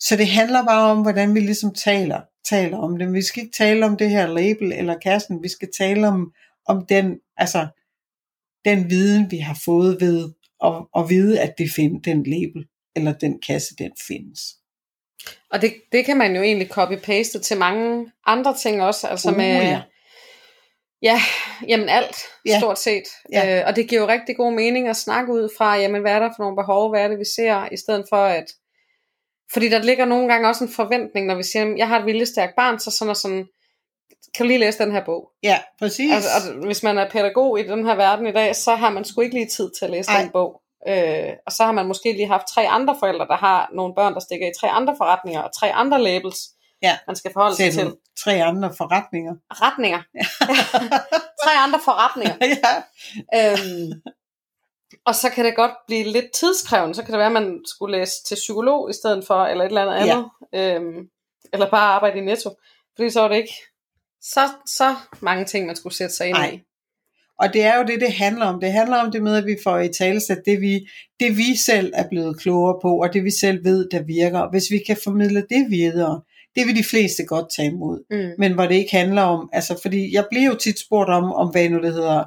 så 0.00 0.16
det 0.16 0.28
handler 0.28 0.64
bare 0.64 0.90
om, 0.90 1.02
hvordan 1.02 1.34
vi 1.34 1.40
ligesom 1.40 1.74
taler, 1.74 2.20
taler 2.48 2.78
om 2.78 2.98
det. 2.98 3.12
Vi 3.12 3.22
skal 3.22 3.42
ikke 3.42 3.56
tale 3.56 3.86
om 3.86 3.96
det 3.96 4.10
her 4.10 4.26
label 4.26 4.72
eller 4.72 4.98
kassen, 4.98 5.42
vi 5.42 5.48
skal 5.48 5.68
tale 5.78 6.08
om, 6.08 6.32
om 6.66 6.86
den, 6.86 7.20
altså, 7.36 7.66
den 8.64 8.90
viden, 8.90 9.30
vi 9.30 9.38
har 9.38 9.60
fået 9.64 10.00
ved 10.00 10.32
at, 10.64 10.72
at 10.96 11.10
vide, 11.10 11.40
at 11.40 11.54
det 11.58 11.70
find, 11.76 12.02
den 12.02 12.22
label 12.22 12.66
eller 12.96 13.12
den 13.12 13.40
kasse, 13.46 13.74
den 13.78 13.90
findes. 14.06 14.40
Og 15.50 15.62
det, 15.62 15.74
det 15.92 16.04
kan 16.04 16.16
man 16.16 16.36
jo 16.36 16.42
egentlig 16.42 16.70
copy-paste 16.78 17.40
til 17.40 17.58
mange 17.58 18.12
andre 18.26 18.56
ting 18.56 18.82
også. 18.82 19.06
Altså 19.08 19.30
Uh, 19.30 19.36
med, 19.36 19.46
ja. 19.46 19.82
ja, 21.02 21.20
jamen 21.68 21.88
alt, 21.88 22.16
Ja. 22.46 22.58
stort 22.58 22.78
set. 22.78 23.02
Ja. 23.32 23.60
Øh, 23.60 23.66
og 23.66 23.76
det 23.76 23.88
giver 23.88 24.00
jo 24.00 24.08
rigtig 24.08 24.36
god 24.36 24.52
mening 24.52 24.88
at 24.88 24.96
snakke 24.96 25.32
ud 25.32 25.48
fra, 25.58 25.76
jamen 25.76 26.00
hvad 26.00 26.12
er 26.12 26.18
der 26.18 26.28
for 26.36 26.42
nogle 26.42 26.56
behov, 26.56 26.90
hvad 26.90 27.00
er 27.04 27.08
det 27.08 27.18
vi 27.18 27.24
ser, 27.36 27.68
i 27.72 27.76
stedet 27.76 28.06
for 28.08 28.16
at, 28.24 28.44
fordi 29.52 29.68
der 29.68 29.78
ligger 29.82 30.04
nogle 30.04 30.28
gange 30.32 30.48
også 30.48 30.64
en 30.64 30.70
forventning, 30.70 31.26
når 31.26 31.34
vi 31.34 31.42
siger, 31.42 31.62
"Jamen, 31.62 31.78
jeg 31.78 31.88
har 31.88 31.98
et 31.98 32.06
viljestærkt 32.06 32.56
barn, 32.56 32.78
så 32.78 32.90
sådan 32.90 33.10
og 33.10 33.16
sådan, 33.16 33.46
kan 34.36 34.44
du 34.44 34.48
lige 34.48 34.58
læse 34.58 34.78
den 34.78 34.92
her 34.92 35.04
bog? 35.04 35.30
Ja, 35.42 35.58
præcis. 35.78 36.12
Altså, 36.14 36.28
og 36.58 36.66
hvis 36.66 36.82
man 36.82 36.98
er 36.98 37.10
pædagog 37.10 37.60
i 37.60 37.62
den 37.62 37.86
her 37.86 37.94
verden 37.94 38.26
i 38.26 38.32
dag, 38.32 38.56
så 38.56 38.74
har 38.74 38.90
man 38.90 39.04
sgu 39.04 39.20
ikke 39.20 39.34
lige 39.34 39.48
tid 39.56 39.70
til 39.78 39.84
at 39.84 39.90
læse 39.90 40.10
Ej. 40.10 40.20
den 40.22 40.30
bog. 40.30 40.62
Øh, 40.88 41.32
og 41.46 41.52
så 41.52 41.64
har 41.64 41.72
man 41.72 41.86
måske 41.86 42.12
lige 42.12 42.26
haft 42.28 42.46
tre 42.54 42.68
andre 42.68 42.96
forældre, 42.98 43.26
der 43.26 43.36
har 43.36 43.70
nogle 43.74 43.94
børn, 43.94 44.14
der 44.14 44.20
stikker 44.20 44.46
i 44.46 44.52
tre 44.60 44.68
andre 44.70 44.94
forretninger, 44.98 45.40
og 45.40 45.50
tre 45.60 45.72
andre 45.72 46.02
labels, 46.02 46.38
Ja. 46.82 46.98
man 47.06 47.16
skal 47.16 47.32
forholde 47.32 47.56
sig 47.56 47.72
Til 47.72 47.92
tre 48.24 48.32
andre 48.44 48.70
forretninger. 48.76 49.34
Retninger. 49.50 50.02
tre 51.44 51.52
andre 51.64 51.80
forretninger. 51.84 52.34
ja. 52.40 52.72
Øhm, 53.52 53.92
og 55.04 55.14
så 55.14 55.30
kan 55.30 55.44
det 55.44 55.56
godt 55.56 55.72
blive 55.86 56.04
lidt 56.04 56.32
tidskrævende. 56.40 56.94
Så 56.94 57.02
kan 57.02 57.12
det 57.12 57.18
være, 57.18 57.26
at 57.26 57.32
man 57.32 57.60
skulle 57.66 57.98
læse 57.98 58.12
til 58.28 58.34
psykolog 58.34 58.90
i 58.90 58.92
stedet 58.92 59.26
for, 59.26 59.44
eller 59.44 59.64
et 59.64 59.68
eller 59.68 59.82
andet 59.92 60.06
Ja. 60.06 60.12
andet. 60.12 60.86
Øhm, 60.86 61.08
eller 61.52 61.70
bare 61.70 61.92
arbejde 61.94 62.18
i 62.18 62.20
netto. 62.24 62.50
Fordi 62.96 63.10
så 63.10 63.20
var 63.20 63.28
det 63.28 63.36
ikke 63.36 63.54
så, 64.22 64.40
så 64.66 64.96
mange 65.20 65.44
ting, 65.44 65.66
man 65.66 65.76
skulle 65.76 65.96
sætte 65.96 66.14
sig 66.14 66.26
ind 66.28 66.36
Ej. 66.36 66.50
i. 66.54 66.60
Og 67.40 67.52
det 67.52 67.62
er 67.62 67.76
jo 67.76 67.84
det, 67.84 68.00
det 68.00 68.12
handler 68.12 68.46
om. 68.46 68.60
Det 68.60 68.72
handler 68.72 68.96
om 68.96 69.12
det 69.12 69.22
med, 69.22 69.36
at 69.36 69.46
vi 69.46 69.56
får 69.64 69.78
i 69.78 69.88
tale 69.88 70.20
det 70.46 70.60
vi, 70.60 70.88
det 71.20 71.36
vi 71.36 71.56
selv 71.56 71.92
er 71.94 72.08
blevet 72.08 72.40
klogere 72.40 72.78
på, 72.82 73.02
og 73.02 73.12
det 73.12 73.24
vi 73.24 73.30
selv 73.30 73.64
ved, 73.64 73.88
der 73.90 74.02
virker. 74.02 74.50
Hvis 74.50 74.70
vi 74.70 74.78
kan 74.86 74.96
formidle 75.04 75.46
det 75.50 75.66
videre, 75.70 76.20
det 76.56 76.66
vil 76.66 76.76
de 76.76 76.84
fleste 76.84 77.24
godt 77.26 77.46
tage 77.56 77.68
imod. 77.68 78.04
Mm. 78.10 78.30
Men 78.38 78.52
hvor 78.52 78.66
det 78.66 78.74
ikke 78.74 78.96
handler 78.96 79.22
om, 79.22 79.50
altså 79.52 79.78
fordi 79.82 80.14
jeg 80.14 80.26
bliver 80.30 80.46
jo 80.46 80.54
tit 80.54 80.78
spurgt 80.80 81.10
om, 81.10 81.32
om 81.32 81.48
hvad 81.50 81.68
nu 81.68 81.82
det 81.82 81.92
hedder, 81.92 82.24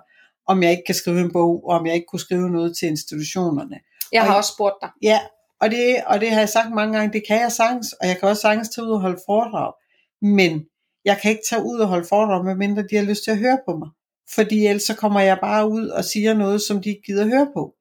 om 0.52 0.64
jeg 0.64 0.72
ikke 0.72 0.84
kan 0.86 0.96
skrive 0.96 1.20
en 1.22 1.32
bog, 1.34 1.64
og 1.70 1.80
om 1.80 1.86
jeg 1.86 1.96
ikke 1.96 2.06
kunne 2.12 2.20
skrive 2.20 2.50
noget 2.50 2.78
til 2.78 2.88
institutionerne. 2.88 3.80
Jeg 4.12 4.22
har 4.24 4.32
Og- 4.32 4.38
også 4.38 4.54
spurgt 4.54 4.76
dig. 4.82 4.90
Ja, 5.02 5.20
og 5.62 5.72
det, 5.72 6.04
og 6.06 6.22
det 6.22 6.30
har 6.32 6.40
jeg 6.40 6.50
sagt 6.50 6.74
mange 6.76 6.98
gange, 6.98 7.14
det 7.14 7.24
kan 7.28 7.42
jeg 7.42 7.52
sagtens, 7.52 7.94
og 7.94 8.08
jeg 8.08 8.18
kan 8.20 8.30
også 8.30 8.42
sagtens 8.42 8.70
tage 8.70 8.86
ud 8.86 8.92
og 8.92 9.02
holde 9.02 9.20
foredrag. 9.26 9.74
Men 10.22 10.66
jeg 11.06 11.20
kan 11.22 11.32
ikke 11.32 11.44
tage 11.50 11.64
ud 11.64 11.80
og 11.80 11.88
holde 11.88 12.08
foredrag, 12.10 12.46
medmindre 12.46 12.84
de 12.92 12.96
har 12.96 13.04
lyst 13.04 13.24
til 13.24 13.32
at 13.32 13.38
høre 13.38 13.60
på 13.68 13.78
mig. 13.78 13.90
Fordi 14.36 14.66
ellers 14.66 14.84
så 14.84 14.96
kommer 14.96 15.20
jeg 15.20 15.38
bare 15.42 15.70
ud 15.70 15.88
og 15.88 16.06
siger 16.06 16.34
noget, 16.34 16.62
som 16.62 16.82
de 16.82 16.90
ikke 16.90 17.02
gider 17.06 17.26
høre 17.26 17.48
på. 17.54 17.74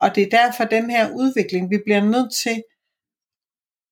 Og 0.00 0.14
det 0.14 0.22
er 0.22 0.30
derfor 0.38 0.64
den 0.64 0.90
her 0.90 1.10
udvikling, 1.10 1.70
vi 1.70 1.78
bliver 1.84 2.04
nødt 2.04 2.30
til 2.44 2.62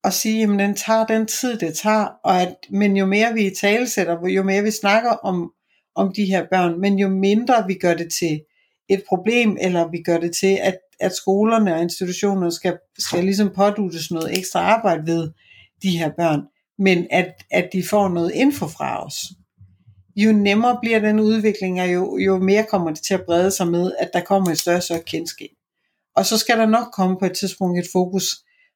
at 0.05 0.13
sige, 0.13 0.43
at 0.43 0.49
den 0.49 0.75
tager 0.77 1.07
den 1.07 1.27
tid, 1.27 1.59
det 1.59 1.79
tager, 1.79 2.07
og 2.25 2.43
at, 2.43 2.57
men 2.71 2.97
jo 2.97 3.07
mere 3.07 3.33
vi 3.35 3.47
i 3.47 3.55
talesætter, 3.55 4.29
jo 4.29 4.43
mere 4.43 4.63
vi 4.63 4.71
snakker 4.71 5.11
om, 5.11 5.53
om 5.95 6.13
de 6.17 6.25
her 6.25 6.47
børn, 6.51 6.81
men 6.81 6.99
jo 6.99 7.09
mindre 7.09 7.67
vi 7.67 7.75
gør 7.75 7.95
det 7.95 8.13
til 8.13 8.43
et 8.89 9.03
problem, 9.09 9.57
eller 9.61 9.91
vi 9.91 10.03
gør 10.03 10.19
det 10.19 10.35
til, 10.37 10.59
at, 10.63 10.79
at 11.01 11.15
skolerne 11.15 11.75
og 11.75 11.83
institutionerne 11.83 12.53
skal, 12.53 12.79
skal 12.99 13.25
ligesom 13.25 13.51
pådutes 13.55 14.11
noget 14.11 14.39
ekstra 14.39 14.61
arbejde 14.61 15.07
ved 15.07 15.31
de 15.83 15.99
her 15.99 16.11
børn, 16.17 16.41
men 16.79 17.07
at, 17.11 17.35
at 17.51 17.69
de 17.73 17.85
får 17.91 18.09
noget 18.09 18.33
info 18.35 18.67
fra 18.67 19.07
os. 19.07 19.17
Jo 20.17 20.33
nemmere 20.33 20.79
bliver 20.83 20.99
den 20.99 21.21
udvikling, 21.21 21.81
og 21.81 21.93
jo, 21.93 22.19
jo 22.19 22.39
mere 22.39 22.65
kommer 22.71 22.91
det 22.91 23.03
til 23.03 23.15
at 23.15 23.25
brede 23.27 23.51
sig 23.51 23.69
med, 23.69 23.93
at 23.99 24.11
der 24.13 24.21
kommer 24.21 24.51
et 24.51 24.59
større 24.59 24.77
og 24.77 24.83
større 24.83 25.03
kendskab. 25.07 25.51
Og 26.17 26.27
så 26.27 26.39
skal 26.39 26.59
der 26.59 26.67
nok 26.67 26.87
komme 26.93 27.17
på 27.19 27.25
et 27.25 27.33
tidspunkt 27.33 27.79
et 27.79 27.87
fokus, 27.93 28.25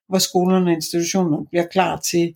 hvor 0.09 0.19
skolerne 0.19 0.71
og 0.71 0.73
institutionerne 0.73 1.45
bliver 1.45 1.65
klar 1.65 1.99
til 1.99 2.35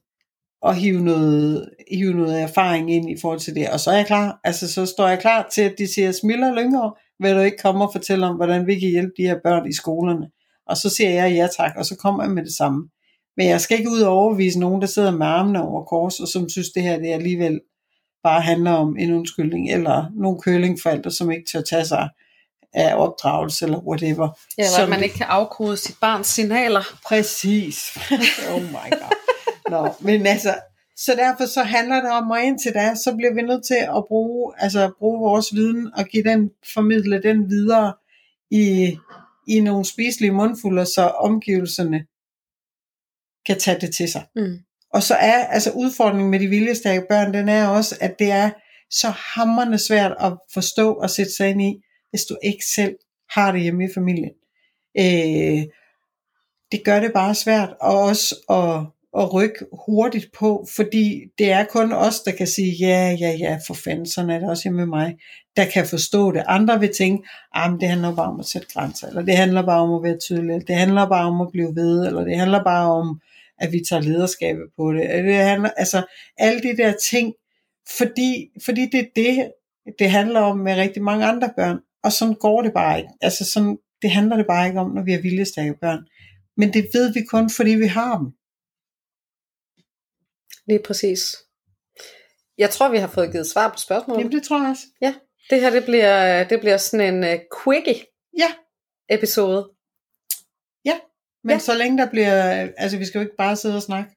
at 0.66 0.76
hive 0.76 1.02
noget, 1.02 1.70
hive 1.98 2.14
noget 2.14 2.42
erfaring 2.42 2.94
ind 2.94 3.10
i 3.10 3.16
forhold 3.22 3.40
til 3.40 3.56
det. 3.56 3.70
Og 3.70 3.80
så 3.80 3.92
er 3.92 3.96
jeg 3.96 4.06
klar, 4.06 4.40
altså 4.44 4.74
så 4.74 4.86
står 4.86 5.08
jeg 5.08 5.20
klar 5.20 5.48
til, 5.54 5.62
at 5.62 5.76
de 5.78 5.94
siger, 5.94 6.12
Smiller 6.12 6.56
Lyngård, 6.56 7.00
vil 7.20 7.36
du 7.36 7.40
ikke 7.40 7.58
komme 7.58 7.86
og 7.86 7.92
fortælle 7.92 8.26
om, 8.26 8.36
hvordan 8.36 8.68
vi 8.68 8.80
kan 8.80 8.90
hjælpe 8.90 9.12
de 9.18 9.24
her 9.24 9.38
børn 9.44 9.70
i 9.70 9.74
skolerne? 9.74 10.28
Og 10.68 10.78
så 10.78 10.90
siger 10.90 11.10
jeg 11.10 11.34
ja 11.34 11.48
tak, 11.58 11.72
og 11.78 11.86
så 11.86 11.96
kommer 11.96 12.24
jeg 12.24 12.32
med 12.32 12.44
det 12.44 12.56
samme. 12.56 12.90
Men 13.38 13.48
jeg 13.48 13.62
skal 13.62 13.78
ikke 13.78 13.92
ud 13.92 14.02
og 14.02 14.14
overvise 14.14 14.60
nogen, 14.60 14.82
der 14.82 14.88
sidder 14.88 15.12
med 15.12 15.26
armene 15.28 15.64
over 15.64 15.84
kors, 15.84 16.20
og 16.20 16.28
som 16.28 16.50
synes, 16.50 16.70
det 16.70 16.84
her 16.84 17.00
det 17.00 17.14
alligevel 17.14 17.60
bare 18.24 18.42
handler 18.42 18.72
om 18.72 18.98
en 18.98 19.14
undskyldning, 19.14 19.72
eller 19.72 20.06
nogle 20.16 20.40
kølingforældre, 20.42 21.12
som 21.12 21.32
ikke 21.32 21.46
tør 21.52 21.62
tage 21.62 21.86
sig 21.86 22.10
af 22.74 22.96
opdragelse, 22.96 23.66
eller 23.66 23.80
whatever. 23.80 24.40
Ja, 24.58 24.64
eller 24.64 24.76
Som 24.76 24.84
at 24.84 24.90
man 24.90 25.04
ikke 25.04 25.16
kan 25.16 25.26
afkode 25.30 25.78
sit 25.78 25.96
barns 26.02 26.28
signaler. 26.28 26.84
Præcis. 27.08 27.98
oh 28.54 28.62
my 28.62 28.90
god. 28.92 29.16
Nå, 29.70 29.94
men 30.00 30.26
altså, 30.28 30.56
Så 31.06 31.16
derfor 31.16 31.46
så 31.46 31.64
handler 31.64 32.02
det 32.02 32.12
om, 32.12 32.32
at 32.32 32.44
indtil 32.44 32.74
da, 32.74 32.96
så 32.96 33.16
bliver 33.16 33.34
vi 33.34 33.42
nødt 33.42 33.66
til 33.66 33.88
at 33.98 34.04
bruge, 34.08 34.54
altså 34.58 34.92
bruge 35.00 35.20
vores 35.20 35.56
viden 35.56 35.94
og 35.98 36.06
give 36.06 36.24
den, 36.24 36.50
formidle 36.74 37.24
den 37.24 37.50
videre 37.50 37.94
i, 38.52 38.98
i 39.48 39.60
nogle 39.60 39.86
spiselige 39.86 40.32
mundfulde, 40.32 40.86
så 40.86 41.02
omgivelserne 41.02 42.06
kan 43.46 43.60
tage 43.60 43.80
det 43.80 43.96
til 43.96 44.12
sig. 44.12 44.26
Mm. 44.36 44.58
Og 44.94 45.04
så 45.04 45.16
er 45.16 45.46
altså 45.46 45.72
udfordringen 45.72 46.32
med 46.32 46.40
de 46.40 46.48
viljestærke 46.48 47.06
børn, 47.10 47.34
den 47.34 47.50
er 47.50 47.68
også, 47.68 47.98
at 48.02 48.20
det 48.20 48.32
er 48.32 48.52
så 48.90 49.10
hammerende 49.10 49.78
svært 49.78 50.16
at 50.20 50.34
forstå 50.54 50.94
og 50.94 51.10
sætte 51.10 51.32
sig 51.32 51.50
ind 51.50 51.62
i, 51.62 51.84
hvis 52.10 52.24
du 52.24 52.38
ikke 52.44 52.66
selv 52.76 52.96
har 53.30 53.52
det 53.52 53.62
hjemme 53.62 53.86
i 53.86 53.94
familien. 53.94 54.34
Øh, 54.98 55.64
det 56.72 56.84
gør 56.86 57.00
det 57.00 57.14
bare 57.14 57.36
svært, 57.36 57.74
og 57.82 58.00
også 58.00 58.36
at, 58.50 59.01
at 59.18 59.34
rykke 59.34 59.66
hurtigt 59.86 60.26
på, 60.40 60.68
fordi 60.76 61.22
det 61.38 61.52
er 61.52 61.64
kun 61.64 61.92
os, 61.92 62.20
der 62.20 62.32
kan 62.32 62.48
sige, 62.48 62.72
ja, 62.80 63.18
ja, 63.20 63.32
ja, 63.40 63.60
for 63.68 63.74
fanden, 63.74 64.06
sådan 64.06 64.30
er 64.30 64.40
det 64.40 64.50
også 64.50 64.64
hjemme 64.64 64.78
med 64.78 64.86
mig, 64.86 65.16
der 65.58 65.66
kan 65.66 65.88
forstå 65.88 66.32
det. 66.32 66.44
Andre 66.48 66.80
vil 66.80 66.94
tænke, 66.98 67.28
ah, 67.54 67.72
men 67.72 67.80
det 67.80 67.90
handler 67.90 68.16
bare 68.16 68.32
om 68.32 68.40
at 68.40 68.46
sætte 68.46 68.68
grænser, 68.74 69.08
eller 69.08 69.22
det 69.22 69.38
handler 69.38 69.66
bare 69.66 69.82
om 69.82 69.94
at 69.94 70.04
være 70.04 70.18
tydelig, 70.20 70.54
eller 70.54 70.66
det 70.66 70.76
handler 70.76 71.10
bare 71.10 71.28
om 71.28 71.42
at 71.42 71.48
blive 71.52 71.76
ved, 71.76 72.08
eller 72.08 72.24
det 72.24 72.38
handler 72.38 72.64
bare 72.64 72.92
om, 72.92 73.20
at 73.60 73.72
vi 73.72 73.82
tager 73.90 74.02
lederskabet 74.02 74.64
på 74.78 74.94
det. 74.94 75.24
det 75.24 75.36
handler, 75.36 75.70
altså 75.78 76.06
alle 76.38 76.62
de 76.62 76.78
der 76.78 76.94
ting, 77.12 77.34
fordi, 77.98 78.48
fordi 78.66 78.90
det 78.92 79.00
er 79.00 79.10
det, 79.16 79.52
det 80.00 80.12
handler 80.12 80.40
om 80.40 80.58
med 80.58 80.76
rigtig 80.76 81.04
mange 81.04 81.26
andre 81.26 81.50
børn, 81.58 81.80
og 82.04 82.12
sådan 82.12 82.34
går 82.34 82.62
det 82.62 82.74
bare 82.74 82.98
ikke. 82.98 83.10
Altså 83.22 83.52
sådan, 83.52 83.78
det 84.02 84.12
handler 84.12 84.38
det 84.38 84.46
bare 84.48 84.68
ikke 84.68 84.80
om, 84.80 84.92
når 84.92 85.04
vi 85.04 85.12
har 85.12 85.22
viljestærke 85.22 85.76
børn. 85.82 86.00
Men 86.58 86.74
det 86.74 86.88
ved 86.94 87.14
vi 87.14 87.22
kun, 87.22 87.50
fordi 87.50 87.72
vi 87.72 87.88
har 87.88 88.18
dem. 88.18 88.28
Lige 90.68 90.80
præcis. 90.86 91.36
Jeg 92.58 92.70
tror, 92.70 92.90
vi 92.90 92.98
har 92.98 93.08
fået 93.08 93.32
givet 93.32 93.48
svar 93.48 93.70
på 93.70 93.78
spørgsmålet. 93.78 94.20
Jamen 94.20 94.32
det 94.32 94.44
tror 94.44 94.62
jeg 94.62 94.70
også. 94.70 94.84
Ja, 95.02 95.14
det 95.50 95.62
her 95.62 95.70
det 95.70 95.86
bliver, 95.86 96.44
det 96.44 96.60
bliver 96.60 96.78
sådan 96.78 97.14
en 97.14 97.34
uh, 97.34 97.40
quickie 97.64 98.06
Ja, 98.38 98.52
episode. 99.10 99.70
men 101.44 101.50
Ja. 101.50 101.54
ja. 101.54 101.60
så 101.60 101.74
længe 101.74 101.98
der 101.98 102.10
bliver, 102.10 102.68
altså 102.78 102.98
vi 102.98 103.06
skal 103.06 103.20
jo 103.20 103.24
ikke 103.24 103.36
bare 103.38 103.56
sidde 103.56 103.76
og 103.76 103.82
snakke. 103.82 104.12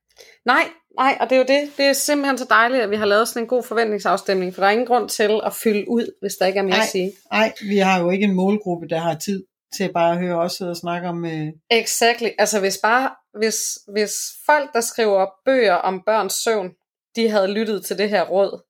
Nej, 0.47 0.65
nej, 0.99 1.17
og 1.21 1.31
det 1.31 1.37
er 1.37 1.41
jo 1.41 1.47
det. 1.61 1.73
Det 1.77 1.85
er 1.87 1.93
simpelthen 1.93 2.39
så 2.39 2.47
dejligt, 2.51 2.83
at 2.83 2.91
vi 2.91 2.97
har 2.97 3.05
lavet 3.07 3.29
sådan 3.29 3.43
en 3.43 3.47
god 3.49 3.63
forventningsafstemning, 3.63 4.55
for 4.55 4.61
der 4.63 4.67
er 4.69 4.73
ingen 4.73 4.87
grund 4.87 5.09
til 5.09 5.41
at 5.45 5.55
fylde 5.55 5.89
ud, 5.89 6.17
hvis 6.21 6.35
der 6.35 6.47
ikke 6.47 6.59
er 6.59 6.63
mere 6.63 6.71
Nej. 6.71 6.83
at 6.83 6.89
sige. 6.89 7.13
Nej, 7.33 7.53
vi 7.63 7.77
har 7.79 8.01
jo 8.01 8.11
ikke 8.11 8.25
en 8.25 8.35
målgruppe, 8.35 8.89
der 8.89 8.99
har 8.99 9.15
tid 9.19 9.45
til 9.77 9.93
bare 9.93 10.13
at 10.13 10.19
høre 10.19 10.39
os 10.39 10.53
sidde 10.53 10.71
og 10.71 10.77
snakke 10.77 11.09
om, 11.09 11.25
øh, 11.25 11.47
Exactly. 11.71 12.29
Altså 12.39 12.61
hvis 12.61 12.79
bare, 12.83 13.11
hvis, 13.39 13.57
hvis 13.93 14.13
folk, 14.47 14.73
der 14.75 14.81
skriver 14.81 15.27
bøger 15.45 15.75
om 15.75 16.03
børns 16.07 16.35
søvn, 16.35 16.71
de 17.17 17.29
havde 17.29 17.49
lyttet 17.49 17.87
til 17.87 17.99
det 17.99 18.09
her 18.09 18.23
råd, 18.23 18.63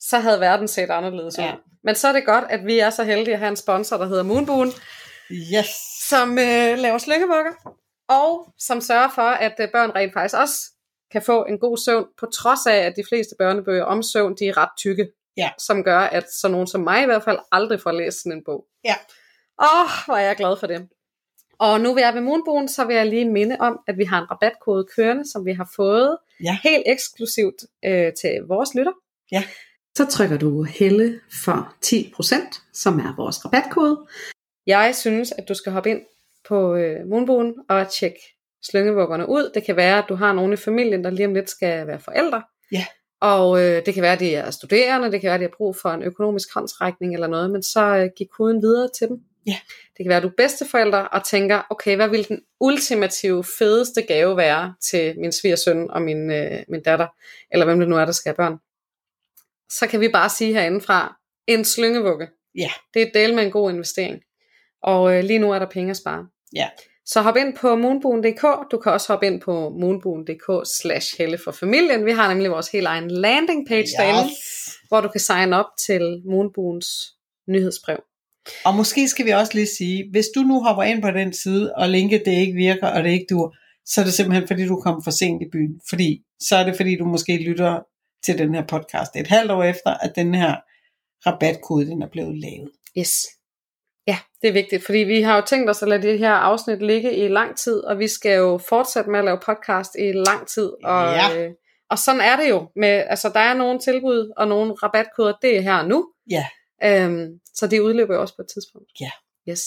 så 0.00 0.18
havde 0.18 0.40
verden 0.40 0.68
set 0.68 0.90
anderledes 0.90 1.38
ud. 1.38 1.44
Ja. 1.44 1.54
Men 1.84 1.94
så 1.94 2.08
er 2.08 2.12
det 2.12 2.26
godt, 2.26 2.44
at 2.50 2.66
vi 2.66 2.78
er 2.78 2.90
så 2.90 3.04
heldige 3.04 3.34
at 3.34 3.38
have 3.38 3.48
en 3.48 3.56
sponsor, 3.56 3.96
der 3.96 4.06
hedder 4.06 4.22
Moonboon, 4.22 4.68
yes, 5.30 5.66
som 6.08 6.38
øh, 6.38 6.78
laver 6.78 6.98
slyngebukker, 6.98 7.52
og 8.08 8.54
som 8.58 8.80
sørger 8.80 9.08
for, 9.14 9.22
at 9.22 9.54
øh, 9.60 9.68
børn 9.72 9.90
rent 9.90 10.12
faktisk 10.12 10.34
også 10.36 10.60
kan 11.12 11.22
få 11.22 11.44
en 11.44 11.58
god 11.58 11.76
søvn, 11.76 12.06
på 12.18 12.26
trods 12.26 12.66
af, 12.66 12.76
at 12.76 12.96
de 12.96 13.04
fleste 13.08 13.34
børnebøger 13.38 13.84
om 13.84 14.02
søvn, 14.02 14.36
de 14.38 14.48
er 14.48 14.56
ret 14.56 14.70
tykke. 14.78 15.08
Ja. 15.36 15.50
Som 15.58 15.84
gør, 15.84 15.98
at 15.98 16.32
så 16.32 16.48
nogen 16.48 16.66
som 16.66 16.80
mig 16.80 17.02
i 17.02 17.06
hvert 17.06 17.24
fald 17.24 17.38
aldrig 17.52 17.80
får 17.80 17.92
læst 17.92 18.22
sådan 18.22 18.38
en 18.38 18.44
bog. 18.44 18.64
Ja. 18.84 18.94
Åh, 19.60 19.90
hvor 20.06 20.14
er 20.14 20.26
jeg 20.26 20.36
glad 20.36 20.56
for 20.60 20.66
det. 20.66 20.88
Og 21.58 21.80
nu 21.80 21.94
vi 21.94 22.00
er 22.00 22.12
ved 22.12 22.20
Moonboon, 22.20 22.68
så 22.68 22.84
vil 22.84 22.96
jeg 22.96 23.06
lige 23.06 23.24
minde 23.30 23.56
om, 23.60 23.80
at 23.88 23.98
vi 23.98 24.04
har 24.04 24.20
en 24.20 24.30
rabatkode 24.30 24.86
kørende, 24.96 25.30
som 25.32 25.44
vi 25.46 25.52
har 25.52 25.70
fået 25.76 26.16
Ja. 26.44 26.58
helt 26.62 26.82
eksklusivt 26.86 27.54
øh, 27.84 28.12
til 28.20 28.30
vores 28.48 28.74
lytter. 28.74 28.92
Ja. 29.32 29.42
Så 29.96 30.06
trykker 30.06 30.38
du 30.38 30.62
Helle 30.62 31.20
for 31.44 31.74
10%, 31.86 32.60
som 32.72 32.98
er 32.98 33.16
vores 33.16 33.44
rabatkode. 33.44 34.06
Jeg 34.66 34.94
synes, 34.96 35.32
at 35.32 35.48
du 35.48 35.54
skal 35.54 35.72
hoppe 35.72 35.90
ind 35.90 36.00
på 36.48 36.74
øh, 36.74 37.06
Moonboon 37.06 37.54
og 37.68 37.88
tjekke 37.88 38.18
slyngevuggerne 38.62 39.28
ud. 39.28 39.50
Det 39.54 39.64
kan 39.64 39.76
være, 39.76 39.98
at 39.98 40.04
du 40.08 40.14
har 40.14 40.32
nogen 40.32 40.52
i 40.52 40.56
familien, 40.56 41.04
der 41.04 41.10
lige 41.10 41.26
om 41.26 41.34
lidt 41.34 41.50
skal 41.50 41.86
være 41.86 42.00
forældre. 42.00 42.42
Ja. 42.72 42.86
Og 43.20 43.62
øh, 43.62 43.86
det 43.86 43.94
kan 43.94 44.02
være, 44.02 44.12
at 44.12 44.20
de 44.20 44.34
er 44.34 44.50
studerende, 44.50 45.12
det 45.12 45.20
kan 45.20 45.28
være, 45.28 45.34
at 45.34 45.40
de 45.40 45.44
har 45.44 45.56
brug 45.56 45.76
for 45.76 45.88
en 45.90 46.02
økonomisk 46.02 46.54
håndsrækning 46.54 47.14
eller 47.14 47.26
noget, 47.26 47.50
men 47.50 47.62
så 47.62 47.84
øh, 47.96 48.10
giv 48.16 48.26
koden 48.36 48.62
videre 48.62 48.88
til 48.98 49.08
dem. 49.08 49.20
Ja. 49.46 49.56
Det 49.96 50.04
kan 50.04 50.08
være, 50.08 50.16
at 50.16 50.22
du 50.22 50.28
er 50.28 50.32
bedsteforældre 50.36 51.08
og 51.08 51.24
tænker, 51.24 51.62
okay, 51.70 51.96
hvad 51.96 52.08
vil 52.08 52.28
den 52.28 52.40
ultimative, 52.60 53.44
fedeste 53.58 54.02
gave 54.02 54.36
være 54.36 54.74
til 54.82 55.20
min 55.20 55.32
svigersøn 55.32 55.90
og 55.90 56.02
min, 56.02 56.30
øh, 56.30 56.62
min 56.68 56.82
datter, 56.82 57.06
eller 57.50 57.66
hvem 57.66 57.78
det 57.78 57.88
nu 57.88 57.96
er, 57.96 58.04
der 58.04 58.12
skal 58.12 58.30
have 58.30 58.36
børn. 58.36 58.58
Så 59.70 59.86
kan 59.86 60.00
vi 60.00 60.08
bare 60.08 60.28
sige 60.28 60.52
herindefra, 60.52 61.16
en 61.46 61.64
slyngevugge. 61.64 62.28
Ja. 62.54 62.70
Det 62.94 63.02
er 63.02 63.06
et 63.06 63.14
del 63.14 63.34
med 63.34 63.44
en 63.44 63.50
god 63.50 63.70
investering. 63.70 64.22
Og 64.82 65.14
øh, 65.14 65.24
lige 65.24 65.38
nu 65.38 65.52
er 65.52 65.58
der 65.58 65.66
penge 65.66 65.90
at 65.90 65.96
spare. 65.96 66.26
Ja. 66.56 66.68
Så 67.06 67.20
hop 67.20 67.36
ind 67.36 67.56
på 67.56 67.76
moonboon.dk. 67.76 68.70
Du 68.70 68.78
kan 68.78 68.92
også 68.92 69.12
hoppe 69.12 69.26
ind 69.26 69.40
på 69.40 69.68
moonboon.dk 69.68 70.70
slash 70.80 71.18
helle 71.18 71.38
for 71.38 71.52
familien. 71.52 72.06
Vi 72.06 72.10
har 72.10 72.28
nemlig 72.28 72.50
vores 72.50 72.68
helt 72.68 72.86
egen 72.86 73.10
landing 73.10 73.68
page 73.68 73.80
yes. 73.80 73.90
derinde, 73.98 74.30
hvor 74.88 75.00
du 75.00 75.08
kan 75.08 75.20
signe 75.20 75.56
op 75.56 75.66
til 75.86 76.22
Moonboons 76.24 76.86
nyhedsbrev. 77.48 78.02
Og 78.64 78.74
måske 78.74 79.08
skal 79.08 79.26
vi 79.26 79.30
også 79.30 79.54
lige 79.54 79.66
sige, 79.78 80.04
hvis 80.10 80.26
du 80.34 80.40
nu 80.40 80.62
hopper 80.62 80.82
ind 80.82 81.02
på 81.02 81.10
den 81.10 81.32
side, 81.32 81.74
og 81.76 81.88
linket 81.88 82.22
det 82.24 82.32
ikke 82.32 82.52
virker, 82.54 82.86
og 82.88 83.04
det 83.04 83.10
ikke 83.10 83.26
dur, 83.30 83.54
så 83.86 84.00
er 84.00 84.04
det 84.04 84.14
simpelthen 84.14 84.48
fordi, 84.48 84.66
du 84.66 84.80
kom 84.80 85.02
for 85.04 85.10
sent 85.10 85.42
i 85.42 85.46
byen. 85.52 85.80
Fordi, 85.88 86.22
så 86.40 86.56
er 86.56 86.64
det 86.64 86.76
fordi, 86.76 86.96
du 86.96 87.04
måske 87.04 87.36
lytter 87.36 87.80
til 88.24 88.38
den 88.38 88.54
her 88.54 88.66
podcast 88.66 89.16
et 89.16 89.26
halvt 89.26 89.50
år 89.50 89.62
efter, 89.64 89.90
at 89.90 90.12
den 90.16 90.34
her 90.34 90.56
rabatkode, 91.26 91.86
den 91.86 92.02
er 92.02 92.08
blevet 92.12 92.38
lavet. 92.38 92.70
Yes. 92.98 93.26
Ja, 94.06 94.18
det 94.42 94.48
er 94.48 94.52
vigtigt, 94.52 94.86
fordi 94.86 94.98
vi 94.98 95.22
har 95.22 95.36
jo 95.36 95.42
tænkt 95.46 95.70
os 95.70 95.82
at 95.82 95.88
lade 95.88 96.02
det 96.02 96.18
her 96.18 96.32
afsnit 96.32 96.82
ligge 96.82 97.16
i 97.16 97.28
lang 97.28 97.56
tid, 97.56 97.80
og 97.80 97.98
vi 97.98 98.08
skal 98.08 98.36
jo 98.36 98.58
fortsætte 98.68 99.10
med 99.10 99.18
at 99.18 99.24
lave 99.24 99.38
podcast 99.46 99.90
i 99.98 100.12
lang 100.12 100.46
tid. 100.48 100.70
Og, 100.84 101.04
Ja. 101.14 101.44
øh, 101.44 101.50
og 101.90 101.98
sådan 101.98 102.20
er 102.20 102.36
det 102.36 102.48
jo. 102.48 102.68
Med, 102.76 102.88
altså, 103.08 103.28
der 103.28 103.40
er 103.40 103.54
nogle 103.54 103.78
tilbud 103.78 104.32
og 104.36 104.48
nogle 104.48 104.72
rabatkoder, 104.72 105.32
det 105.42 105.56
er 105.56 105.60
her 105.60 105.82
nu. 105.86 106.08
Ja. 106.30 106.46
Øhm, 106.84 107.40
så 107.54 107.66
det 107.66 107.80
udløber 107.80 108.14
jo 108.14 108.20
også 108.20 108.36
på 108.36 108.42
et 108.42 108.48
tidspunkt. 108.54 108.90
Ja. 109.00 109.10
Yes. 109.48 109.62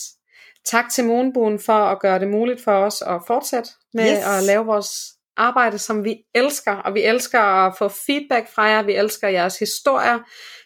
Tak 0.65 0.85
til 0.93 1.05
Moonboon 1.05 1.59
for 1.59 1.73
at 1.73 1.99
gøre 1.99 2.19
det 2.19 2.27
muligt 2.27 2.63
for 2.63 2.71
os 2.71 3.01
at 3.01 3.21
fortsætte 3.27 3.69
med 3.93 4.11
Yes. 4.17 4.25
at 4.25 4.43
lave 4.43 4.65
vores 4.65 4.91
arbejde, 5.37 5.77
som 5.77 6.03
vi 6.03 6.17
elsker. 6.35 6.71
Og 6.75 6.93
vi 6.93 7.03
elsker 7.03 7.39
at 7.39 7.77
få 7.77 7.87
feedback 7.87 8.49
fra 8.49 8.63
jer. 8.63 8.81
Vi 8.83 8.95
elsker 8.95 9.27
jeres 9.27 9.59
historier. 9.59 10.19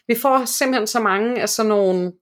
Vi 0.08 0.14
får 0.20 0.44
simpelthen 0.44 0.86
så 0.86 1.00
mange 1.00 1.40
af 1.42 1.48
sådan 1.48 1.68
nogle... 1.68 2.12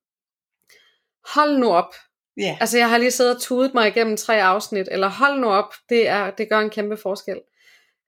Hold 1.35 1.59
nu 1.59 1.73
op. 1.73 1.95
Ja. 2.37 2.57
Altså 2.61 2.79
jeg 2.79 2.91
har 2.91 2.99
lige 2.99 3.11
siddet 3.11 3.35
og 3.35 3.41
tudet 3.43 3.75
mig 3.75 3.89
igennem 3.89 4.17
tre 4.17 4.43
afsnit. 4.43 4.89
Eller 4.91 5.09
hold 5.09 5.41
nu 5.41 5.47
op. 5.47 5.75
Det, 5.89 6.09
er, 6.09 6.31
det 6.31 6.49
gør 6.49 6.59
en 6.59 6.71
kæmpe 6.71 6.97
forskel. 6.97 7.41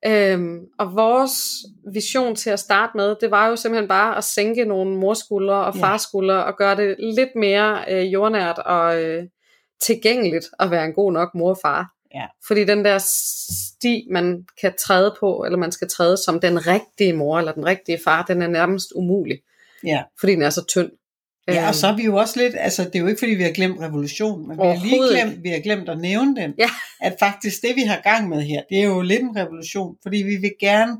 Øhm, 0.07 0.59
og 0.79 0.95
vores 0.95 1.33
vision 1.93 2.35
til 2.35 2.49
at 2.49 2.59
starte 2.59 2.91
med, 2.95 3.15
det 3.21 3.31
var 3.31 3.47
jo 3.47 3.55
simpelthen 3.55 3.87
bare 3.87 4.17
at 4.17 4.23
sænke 4.23 4.65
nogle 4.65 4.97
morskuldre 4.97 5.65
og 5.65 5.75
Ja. 5.75 5.81
farskuldre, 5.81 6.45
og 6.45 6.57
gøre 6.57 6.75
det 6.75 6.95
lidt 6.99 7.29
mere 7.35 7.85
øh, 7.89 8.13
jordnært 8.13 8.57
og 8.57 9.03
øh, 9.03 9.23
tilgængeligt 9.81 10.45
at 10.59 10.71
være 10.71 10.85
en 10.85 10.93
god 10.93 11.11
nok 11.13 11.29
mor 11.35 11.49
og 11.49 11.57
far. 11.61 11.87
Ja. 12.15 12.25
Fordi 12.47 12.63
den 12.63 12.85
der 12.85 12.97
sti, 12.97 14.07
man 14.11 14.45
kan 14.61 14.73
træde 14.79 15.15
på, 15.19 15.43
eller 15.45 15.57
man 15.57 15.71
skal 15.71 15.89
træde 15.89 16.17
som 16.17 16.39
den 16.39 16.67
rigtige 16.67 17.13
mor, 17.13 17.39
eller 17.39 17.51
den 17.51 17.65
rigtige 17.65 17.99
far, 18.03 18.23
den 18.23 18.41
er 18.41 18.47
nærmest 18.47 18.87
umulig, 18.95 19.39
ja. 19.83 20.03
fordi 20.19 20.31
den 20.33 20.41
er 20.41 20.49
så 20.49 20.65
tynd. 20.65 20.91
Ja, 21.53 21.67
og 21.67 21.75
så 21.75 21.87
er 21.87 21.95
vi 21.95 22.03
jo 22.03 22.15
også 22.15 22.39
lidt, 22.39 22.55
altså 22.59 22.83
det 22.83 22.95
er 22.95 22.99
jo 22.99 23.07
ikke 23.07 23.19
fordi 23.19 23.31
vi 23.31 23.43
har 23.43 23.51
glemt 23.51 23.81
revolution, 23.81 24.47
men 24.47 24.57
vi 24.57 24.63
har 24.63 24.85
lige 24.85 25.01
glemt, 25.11 25.43
vi 25.43 25.49
har 25.49 25.59
glemt 25.59 25.89
at 25.89 25.99
nævne 25.99 26.35
den. 26.35 26.53
Ja. 26.59 26.69
At 27.01 27.15
faktisk 27.19 27.61
det 27.61 27.75
vi 27.75 27.81
har 27.81 28.01
gang 28.03 28.29
med 28.29 28.41
her, 28.41 28.61
det 28.69 28.79
er 28.79 28.83
jo 28.83 29.01
lidt 29.01 29.21
en 29.21 29.35
revolution, 29.35 29.95
fordi 30.03 30.17
vi 30.17 30.35
vil 30.35 30.53
gerne 30.59 30.97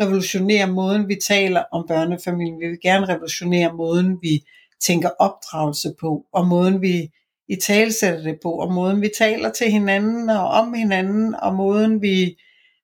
revolutionere 0.00 0.66
måden 0.66 1.08
vi 1.08 1.16
taler 1.26 1.62
om 1.72 1.84
børnefamilien, 1.88 2.60
vi 2.60 2.66
vil 2.66 2.78
gerne 2.82 3.08
revolutionere 3.08 3.72
måden 3.72 4.18
vi 4.22 4.44
tænker 4.86 5.08
opdragelse 5.18 5.94
på, 6.00 6.24
og 6.32 6.46
måden 6.46 6.82
vi 6.82 7.08
i 7.48 7.56
talsætter 7.56 8.22
det 8.22 8.38
på, 8.42 8.50
og 8.50 8.72
måden 8.72 9.02
vi 9.02 9.10
taler 9.18 9.50
til 9.50 9.70
hinanden 9.70 10.30
og 10.30 10.48
om 10.48 10.74
hinanden, 10.74 11.34
og 11.34 11.54
måden 11.54 12.02
vi, 12.02 12.36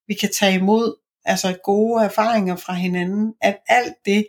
vi 0.09 0.15
kan 0.15 0.31
tage 0.39 0.55
imod 0.55 0.95
altså 1.25 1.57
gode 1.65 2.05
erfaringer 2.05 2.57
fra 2.57 2.73
hinanden, 2.73 3.35
at 3.43 3.57
alt 3.69 3.95
det, 4.05 4.27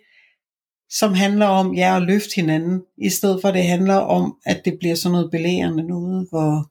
som 0.90 1.14
handler 1.14 1.46
om 1.46 1.74
ja, 1.74 1.96
at 1.96 2.02
løfte 2.02 2.36
hinanden, 2.36 2.82
i 2.98 3.10
stedet 3.10 3.42
for 3.42 3.48
at 3.48 3.54
det 3.54 3.64
handler 3.64 3.96
om, 3.96 4.38
at 4.46 4.62
det 4.66 4.78
bliver 4.80 4.96
sådan 4.96 5.12
noget 5.12 5.32
belærende 5.32 5.88
noget, 5.88 6.28
hvor, 6.30 6.66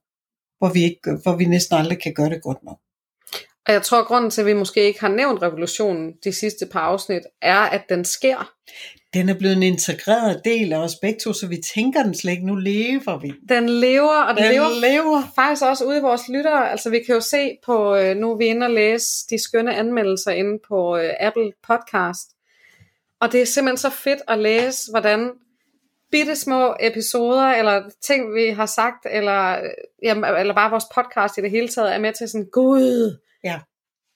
hvor, 0.58 0.72
vi 0.72 0.82
ikke, 0.82 1.10
hvor 1.22 1.36
vi 1.36 1.44
næsten 1.44 1.76
aldrig 1.76 2.02
kan 2.02 2.14
gøre 2.14 2.30
det 2.30 2.42
godt 2.42 2.58
nok. 2.64 2.78
Og 3.66 3.72
jeg 3.72 3.82
tror, 3.82 4.00
at 4.00 4.06
grunden 4.06 4.30
til, 4.30 4.40
at 4.40 4.46
vi 4.46 4.52
måske 4.52 4.84
ikke 4.84 5.00
har 5.00 5.08
nævnt 5.08 5.42
revolutionen 5.42 6.12
de 6.24 6.32
sidste 6.32 6.66
par 6.66 6.80
afsnit, 6.80 7.22
er, 7.42 7.58
at 7.58 7.82
den 7.88 8.04
sker. 8.04 8.52
Den 9.14 9.28
er 9.28 9.38
blevet 9.38 9.56
en 9.56 9.62
integreret 9.62 10.40
del 10.44 10.72
af 10.72 10.78
os 10.78 10.94
begge 11.02 11.18
to, 11.20 11.32
så 11.32 11.46
vi 11.46 11.56
tænker 11.74 12.02
den 12.02 12.14
slet 12.14 12.32
ikke. 12.32 12.46
Nu 12.46 12.54
lever 12.54 13.20
vi. 13.20 13.32
Den 13.48 13.68
lever, 13.68 14.22
og 14.22 14.34
den, 14.36 14.44
Den 14.44 14.52
lever 14.52 14.80
lever. 14.80 15.22
faktisk 15.34 15.62
også 15.62 15.84
ude 15.84 15.98
i 15.98 16.00
vores 16.00 16.22
lyttere. 16.28 16.70
Altså 16.70 16.90
vi 16.90 16.98
kan 17.06 17.14
jo 17.14 17.20
se 17.20 17.50
på, 17.66 17.96
øh, 17.96 18.16
nu 18.16 18.32
er 18.32 18.36
vi 18.36 18.44
inde 18.44 18.66
og 18.66 18.72
læse 18.72 19.06
de 19.30 19.42
skønne 19.42 19.74
anmeldelser 19.76 20.30
inde 20.30 20.58
på 20.68 20.96
øh, 20.96 21.10
Apple 21.20 21.52
Podcast. 21.68 22.35
Og 23.20 23.32
det 23.32 23.42
er 23.42 23.46
simpelthen 23.46 23.76
så 23.78 23.90
fedt 23.90 24.20
at 24.28 24.38
læse, 24.38 24.90
hvordan 24.90 25.32
bitte 26.10 26.36
små 26.36 26.76
episoder, 26.80 27.42
eller 27.46 27.90
ting 28.06 28.34
vi 28.34 28.46
har 28.48 28.66
sagt, 28.66 29.06
eller, 29.10 29.60
jamen, 30.02 30.24
eller 30.36 30.54
bare 30.54 30.70
vores 30.70 30.84
podcast 30.94 31.38
i 31.38 31.40
det 31.40 31.50
hele 31.50 31.68
taget, 31.68 31.94
er 31.94 31.98
med 31.98 32.12
til 32.12 32.28
sådan, 32.28 32.48
gud, 32.52 33.18
Ja. 33.44 33.60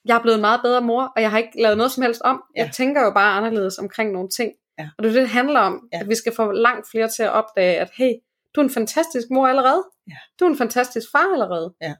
jeg 0.05 0.17
er 0.17 0.23
blevet 0.23 0.35
en 0.37 0.41
meget 0.41 0.61
bedre 0.65 0.81
mor, 0.81 1.13
og 1.17 1.23
jeg 1.23 1.31
har 1.31 1.39
ikke 1.39 1.63
lavet 1.63 1.77
noget 1.77 1.93
som 1.93 2.03
helst 2.03 2.21
om. 2.25 2.43
Ja. 2.57 2.63
Jeg 2.63 2.71
tænker 2.75 3.05
jo 3.05 3.11
bare 3.11 3.37
anderledes 3.37 3.79
omkring 3.79 4.13
nogle 4.13 4.29
ting. 4.29 4.53
Ja. 4.79 4.89
Og 4.99 5.05
det 5.05 5.09
er 5.11 5.13
det, 5.13 5.21
det 5.23 5.29
handler 5.31 5.61
om, 5.61 5.89
Ja. 5.93 6.01
at 6.01 6.09
vi 6.09 6.15
skal 6.15 6.35
få 6.35 6.51
langt 6.53 6.87
flere 6.91 7.09
til 7.09 7.23
at 7.23 7.31
opdage, 7.31 7.79
at 7.81 7.91
hey, 7.95 8.13
du 8.55 8.61
er 8.61 8.65
en 8.65 8.71
fantastisk 8.71 9.27
mor 9.31 9.47
allerede. 9.49 9.85
Ja. 10.09 10.17
Du 10.41 10.45
er 10.45 10.49
en 10.51 10.59
fantastisk 10.59 11.07
far 11.13 11.33
allerede. 11.33 11.75
Ja. 11.83 11.95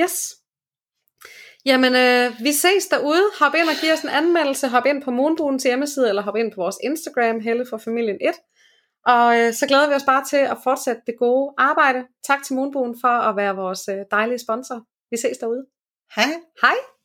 Yes. 0.00 0.28
Jamen, 1.66 1.94
øh, 1.94 2.44
vi 2.44 2.52
ses 2.52 2.86
derude. 2.86 3.22
Hop 3.40 3.54
ind 3.54 3.68
og 3.68 3.74
giv 3.80 3.92
os 3.92 4.02
en 4.02 4.08
anmeldelse. 4.08 4.68
Hop 4.68 4.86
ind 4.86 5.02
på 5.02 5.10
Moonboons 5.10 5.62
hjemmeside, 5.62 6.08
eller 6.08 6.22
hop 6.22 6.36
ind 6.36 6.52
på 6.52 6.60
vores 6.60 6.76
Instagram, 6.84 7.40
Helle 7.40 7.66
for 7.70 7.78
Familien 7.78 8.18
1. 8.20 8.34
Og 9.06 9.38
øh, 9.38 9.54
så 9.54 9.66
glæder 9.66 9.88
vi 9.88 9.94
os 9.94 10.04
bare 10.04 10.24
til 10.24 10.36
at 10.36 10.56
fortsætte 10.64 11.02
det 11.06 11.14
gode 11.18 11.54
arbejde. 11.58 12.06
Tak 12.24 12.42
til 12.42 12.54
Moonboon 12.54 12.96
for 13.00 13.14
at 13.28 13.36
være 13.36 13.56
vores 13.56 13.88
øh, 13.88 13.98
dejlige 14.10 14.38
sponsor. 14.38 14.84
Vi 15.10 15.16
ses 15.16 15.38
derude. 15.38 15.66
Hej. 16.16 16.32
Hej! 16.62 16.99